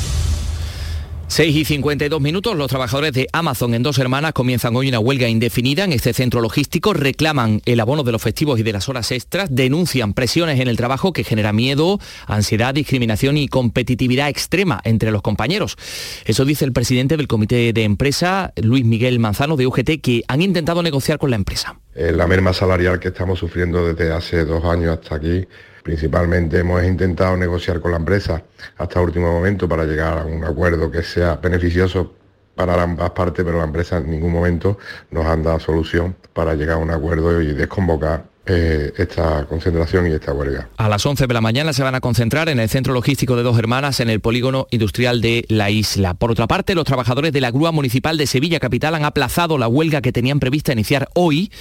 [1.31, 5.29] 6 y 52 minutos, los trabajadores de Amazon en Dos Hermanas comienzan hoy una huelga
[5.29, 9.13] indefinida en este centro logístico, reclaman el abono de los festivos y de las horas
[9.13, 15.09] extras, denuncian presiones en el trabajo que genera miedo, ansiedad, discriminación y competitividad extrema entre
[15.09, 15.77] los compañeros.
[16.25, 20.41] Eso dice el presidente del comité de empresa, Luis Miguel Manzano de UGT, que han
[20.41, 21.79] intentado negociar con la empresa.
[21.95, 25.47] Eh, la merma salarial que estamos sufriendo desde hace dos años hasta aquí
[25.83, 28.43] Principalmente hemos intentado negociar con la empresa
[28.77, 32.13] hasta el último momento para llegar a un acuerdo que sea beneficioso
[32.55, 34.77] para ambas partes, pero la empresa en ningún momento
[35.09, 40.13] nos han dado solución para llegar a un acuerdo y desconvocar eh, esta concentración y
[40.13, 40.69] esta huelga.
[40.77, 43.43] A las 11 de la mañana se van a concentrar en el centro logístico de
[43.43, 46.15] Dos Hermanas en el polígono industrial de la isla.
[46.15, 49.67] Por otra parte, los trabajadores de la Grúa Municipal de Sevilla Capital han aplazado la
[49.67, 51.51] huelga que tenían prevista iniciar hoy.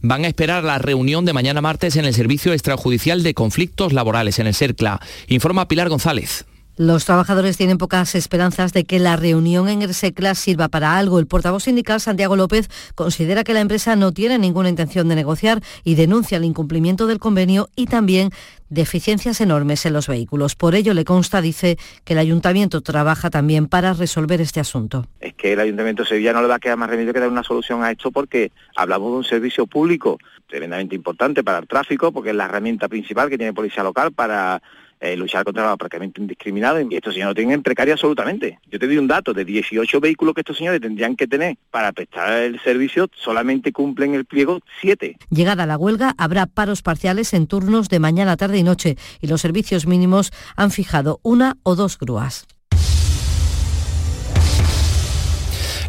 [0.00, 4.38] Van a esperar la reunión de mañana martes en el Servicio Extrajudicial de Conflictos Laborales
[4.38, 5.00] en el CERCLA.
[5.28, 6.46] Informa Pilar González.
[6.82, 11.18] Los trabajadores tienen pocas esperanzas de que la reunión en el SECLA sirva para algo.
[11.18, 15.60] El portavoz sindical Santiago López considera que la empresa no tiene ninguna intención de negociar
[15.84, 18.30] y denuncia el incumplimiento del convenio y también
[18.70, 20.56] deficiencias enormes en los vehículos.
[20.56, 25.04] Por ello le consta, dice, que el ayuntamiento trabaja también para resolver este asunto.
[25.20, 27.28] Es que el ayuntamiento de Sevilla no le va a quedar más remedio que dar
[27.28, 30.16] una solución a esto porque hablamos de un servicio público
[30.46, 34.62] tremendamente importante para el tráfico, porque es la herramienta principal que tiene Policía Local para
[35.00, 38.58] eh, luchar contra el aparcamiento indiscriminado y estos señores lo tienen en precario absolutamente.
[38.70, 41.92] Yo te doy un dato de 18 vehículos que estos señores tendrían que tener para
[41.92, 45.16] prestar el servicio, solamente cumplen el pliego 7.
[45.30, 49.40] Llegada la huelga, habrá paros parciales en turnos de mañana, tarde y noche y los
[49.40, 52.46] servicios mínimos han fijado una o dos grúas.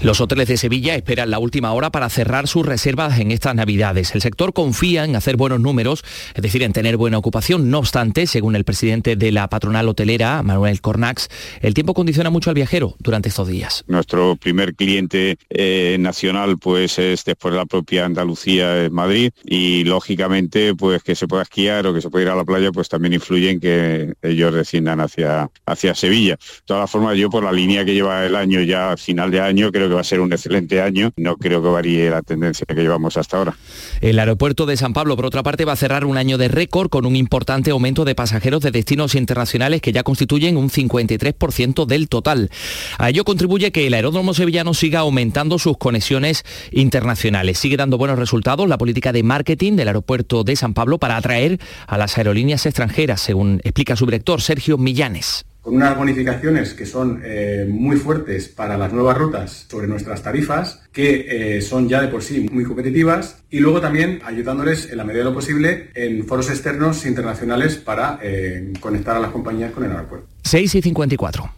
[0.04, 4.16] Los hoteles de Sevilla esperan la última hora para cerrar sus reservas en estas Navidades.
[4.16, 7.70] El sector confía en hacer buenos números, es decir, en tener buena ocupación.
[7.70, 11.30] No obstante, según el presidente de la patronal hotelera, Manuel Cornax,
[11.62, 13.84] el tiempo condiciona mucho al viajero durante estos días.
[13.86, 19.84] Nuestro primer cliente eh, nacional pues es después de la propia Andalucía, es Madrid, y
[19.84, 22.89] lógicamente pues que se pueda esquiar o que se pueda ir a la playa pues
[22.89, 26.38] también influye en que ellos desciendan hacia, hacia Sevilla.
[26.38, 29.72] De todas formas, yo por la línea que lleva el año ya final de año
[29.72, 31.12] creo que va a ser un excelente año.
[31.18, 33.56] No creo que varíe la tendencia que llevamos hasta ahora.
[34.02, 36.89] El aeropuerto de San Pablo, por otra parte, va a cerrar un año de récord
[36.89, 42.10] con un importante aumento de pasajeros de destinos internacionales que ya constituyen un 53% del
[42.10, 42.50] total.
[42.98, 47.58] A ello contribuye que el aeródromo sevillano siga aumentando sus conexiones internacionales.
[47.58, 51.60] Sigue dando buenos resultados la política de marketing del aeropuerto de San Pablo para atraer
[51.88, 57.22] a las aerolíneas extranjeras, según explica su director Sergio Millanes con unas bonificaciones que son
[57.24, 62.07] eh, muy fuertes para las nuevas rutas sobre nuestras tarifas, que eh, son ya de
[62.07, 66.26] por sí muy competitivas, y luego también ayudándoles en la medida de lo posible en
[66.26, 70.28] foros externos internacionales para eh, conectar a las compañías con el aeropuerto.
[70.43, 71.51] 6 y 54.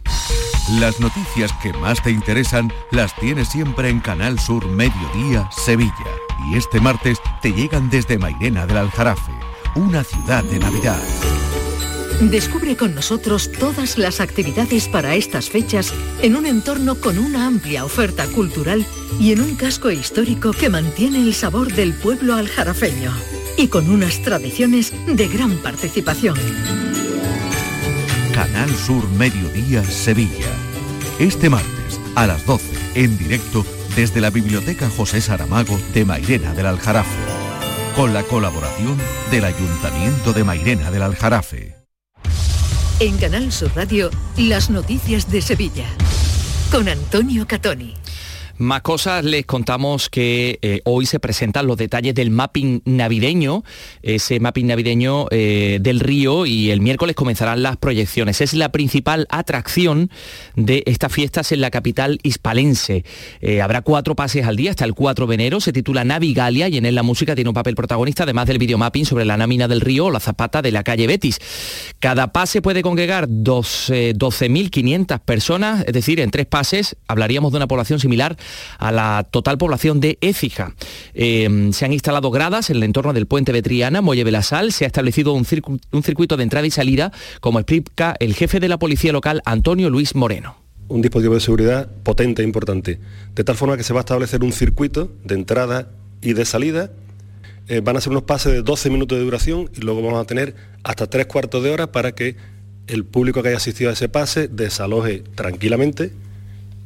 [0.80, 5.92] Las noticias que más te interesan las tienes siempre en Canal Sur Mediodía Sevilla.
[6.50, 9.32] Y este martes te llegan desde Mairena del Aljarafe,
[9.76, 11.00] una ciudad de Navidad.
[12.20, 15.92] Descubre con nosotros todas las actividades para estas fechas
[16.22, 18.86] en un entorno con una amplia oferta cultural
[19.20, 23.12] y en un casco histórico que mantiene el sabor del pueblo aljarafeño
[23.56, 26.36] y con unas tradiciones de gran participación.
[28.32, 30.52] Canal Sur Mediodía Sevilla.
[31.18, 33.64] Este martes a las 12 en directo
[33.96, 37.16] desde la Biblioteca José Saramago de Mairena del Aljarafe.
[37.94, 38.98] Con la colaboración
[39.30, 41.73] del Ayuntamiento de Mairena del Aljarafe.
[43.00, 45.86] En Canal Sur Radio, las noticias de Sevilla.
[46.70, 48.03] Con Antonio Catoni.
[48.56, 53.64] Más cosas, les contamos que eh, hoy se presentan los detalles del mapping navideño,
[54.00, 58.40] ese mapping navideño eh, del río y el miércoles comenzarán las proyecciones.
[58.40, 60.08] Es la principal atracción
[60.54, 63.04] de estas fiestas en la capital hispalense.
[63.40, 66.76] Eh, habrá cuatro pases al día hasta el 4 de enero, se titula Navigalia y
[66.76, 69.80] en él la música tiene un papel protagonista, además del videomapping sobre la námina del
[69.80, 71.40] río o la zapata de la calle Betis.
[71.98, 77.98] Cada pase puede congregar 12.500 personas, es decir, en tres pases hablaríamos de una población
[77.98, 78.36] similar
[78.78, 80.74] a la total población de Écija.
[81.14, 84.84] Eh, se han instalado gradas en el entorno del puente de Triana, Molle Belasal, se
[84.84, 85.46] ha establecido un,
[85.92, 89.90] un circuito de entrada y salida, como explica el jefe de la policía local, Antonio
[89.90, 93.00] Luis Moreno un dispositivo de seguridad potente e importante,
[93.34, 95.88] de tal forma que se va a establecer un circuito de entrada
[96.20, 96.90] y de salida.
[97.68, 100.26] Eh, van a ser unos pases de 12 minutos de duración y luego vamos a
[100.26, 102.36] tener hasta tres cuartos de hora para que
[102.86, 106.12] el público que haya asistido a ese pase desaloje tranquilamente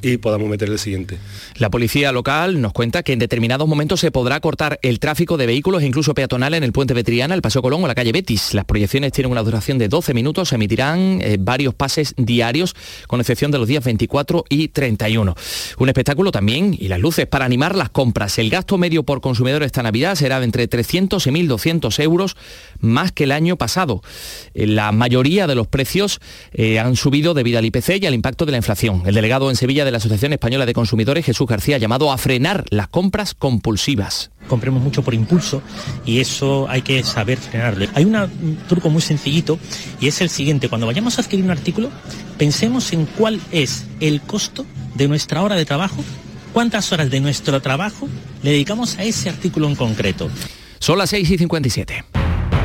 [0.01, 1.17] y podamos meter el siguiente.
[1.55, 5.45] La policía local nos cuenta que en determinados momentos se podrá cortar el tráfico de
[5.45, 8.53] vehículos incluso peatonal en el puente Betriana, el Paseo Colón o la calle Betis.
[8.53, 12.75] Las proyecciones tienen una duración de 12 minutos, se emitirán eh, varios pases diarios,
[13.07, 15.35] con excepción de los días 24 y 31.
[15.77, 18.37] Un espectáculo también y las luces para animar las compras.
[18.39, 22.37] El gasto medio por consumidor esta Navidad será de entre 300 y 1.200 euros
[22.79, 24.01] más que el año pasado.
[24.53, 26.19] Eh, la mayoría de los precios
[26.53, 29.03] eh, han subido debido al IPC y al impacto de la inflación.
[29.05, 32.17] El delegado en Sevilla de la Asociación Española de Consumidores, Jesús García, ha llamado a
[32.17, 34.31] frenar las compras compulsivas.
[34.47, 35.61] Compremos mucho por impulso
[36.05, 37.85] y eso hay que saber frenarlo.
[37.93, 39.59] Hay un truco muy sencillito
[39.99, 40.69] y es el siguiente.
[40.69, 41.89] Cuando vayamos a adquirir un artículo,
[42.37, 44.65] pensemos en cuál es el costo
[44.95, 46.03] de nuestra hora de trabajo,
[46.53, 48.07] cuántas horas de nuestro trabajo
[48.43, 50.29] le dedicamos a ese artículo en concreto.
[50.79, 52.03] Son las 6 y 57.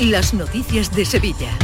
[0.00, 1.56] Las noticias de Sevilla.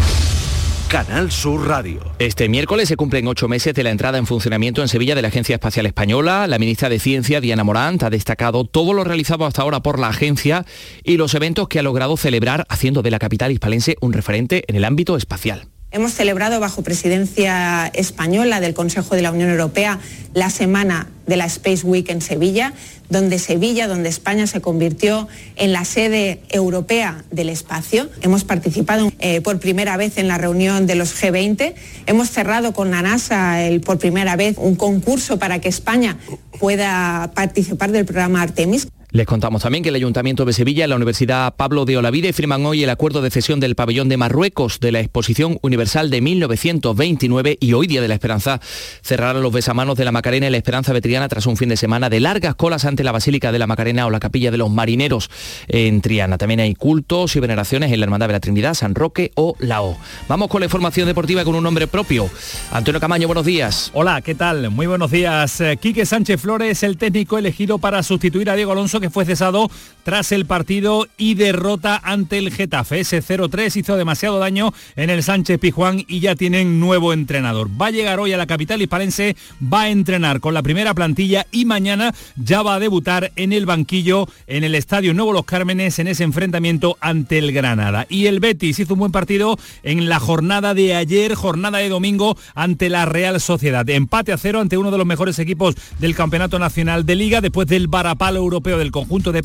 [0.86, 2.00] Canal Sur Radio.
[2.20, 5.28] Este miércoles se cumplen ocho meses de la entrada en funcionamiento en Sevilla de la
[5.28, 6.46] Agencia Espacial Española.
[6.46, 10.08] La ministra de Ciencia, Diana Morant, ha destacado todo lo realizado hasta ahora por la
[10.08, 10.64] agencia
[11.02, 14.76] y los eventos que ha logrado celebrar, haciendo de la capital hispalense un referente en
[14.76, 15.66] el ámbito espacial.
[15.92, 19.98] Hemos celebrado bajo presidencia española del Consejo de la Unión Europea
[20.34, 22.72] la semana de la Space Week en Sevilla,
[23.08, 25.26] donde Sevilla, donde España se convirtió
[25.56, 28.08] en la sede europea del espacio.
[28.22, 31.74] Hemos participado eh, por primera vez en la reunión de los G20.
[32.06, 36.18] Hemos cerrado con la NASA el, por primera vez un concurso para que España
[36.60, 38.86] pueda participar del programa Artemis.
[39.12, 42.64] Les contamos también que el Ayuntamiento de Sevilla y la Universidad Pablo de Olavide firman
[42.64, 47.58] hoy el acuerdo de cesión del pabellón de Marruecos de la Exposición Universal de 1929
[47.58, 48.60] y hoy Día de la Esperanza
[49.02, 52.08] cerrarán los besamanos de la Macarena y la Esperanza Vetriana tras un fin de semana
[52.08, 55.28] de largas colas ante la Basílica de la Macarena o la Capilla de los Marineros
[55.66, 56.38] en Triana.
[56.38, 59.98] También hay cultos y veneraciones en la Hermandad de la Trinidad, San Roque o Lao.
[60.28, 62.30] Vamos con la información deportiva con un nombre propio.
[62.70, 63.90] Antonio Camaño, buenos días.
[63.92, 64.70] Hola, ¿qué tal?
[64.70, 65.60] Muy buenos días.
[65.60, 69.70] Eh, Quique Sánchez Flores, el técnico elegido para sustituir a Diego Alonso que fue cesado
[70.02, 73.00] tras el partido y derrota ante el Getafe.
[73.00, 77.68] Ese 0-3 hizo demasiado daño en el Sánchez Pijuán y ya tienen nuevo entrenador.
[77.80, 81.46] Va a llegar hoy a la capital hispalense, va a entrenar con la primera plantilla
[81.52, 85.98] y mañana ya va a debutar en el banquillo en el Estadio Nuevo Los Cármenes
[85.98, 88.06] en ese enfrentamiento ante el Granada.
[88.08, 92.36] Y el Betis hizo un buen partido en la jornada de ayer, jornada de domingo
[92.54, 93.88] ante la Real Sociedad.
[93.88, 97.68] Empate a cero ante uno de los mejores equipos del Campeonato Nacional de Liga después
[97.68, 99.42] del varapalo europeo del conjunto de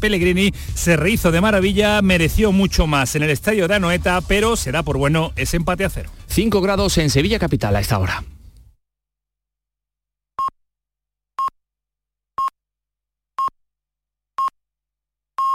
[0.74, 4.84] Se rehizo de maravilla, mereció mucho más en el estadio de Anoeta, pero se da
[4.84, 6.10] por bueno ese empate a cero.
[6.28, 8.24] 5 grados en Sevilla Capital a esta hora.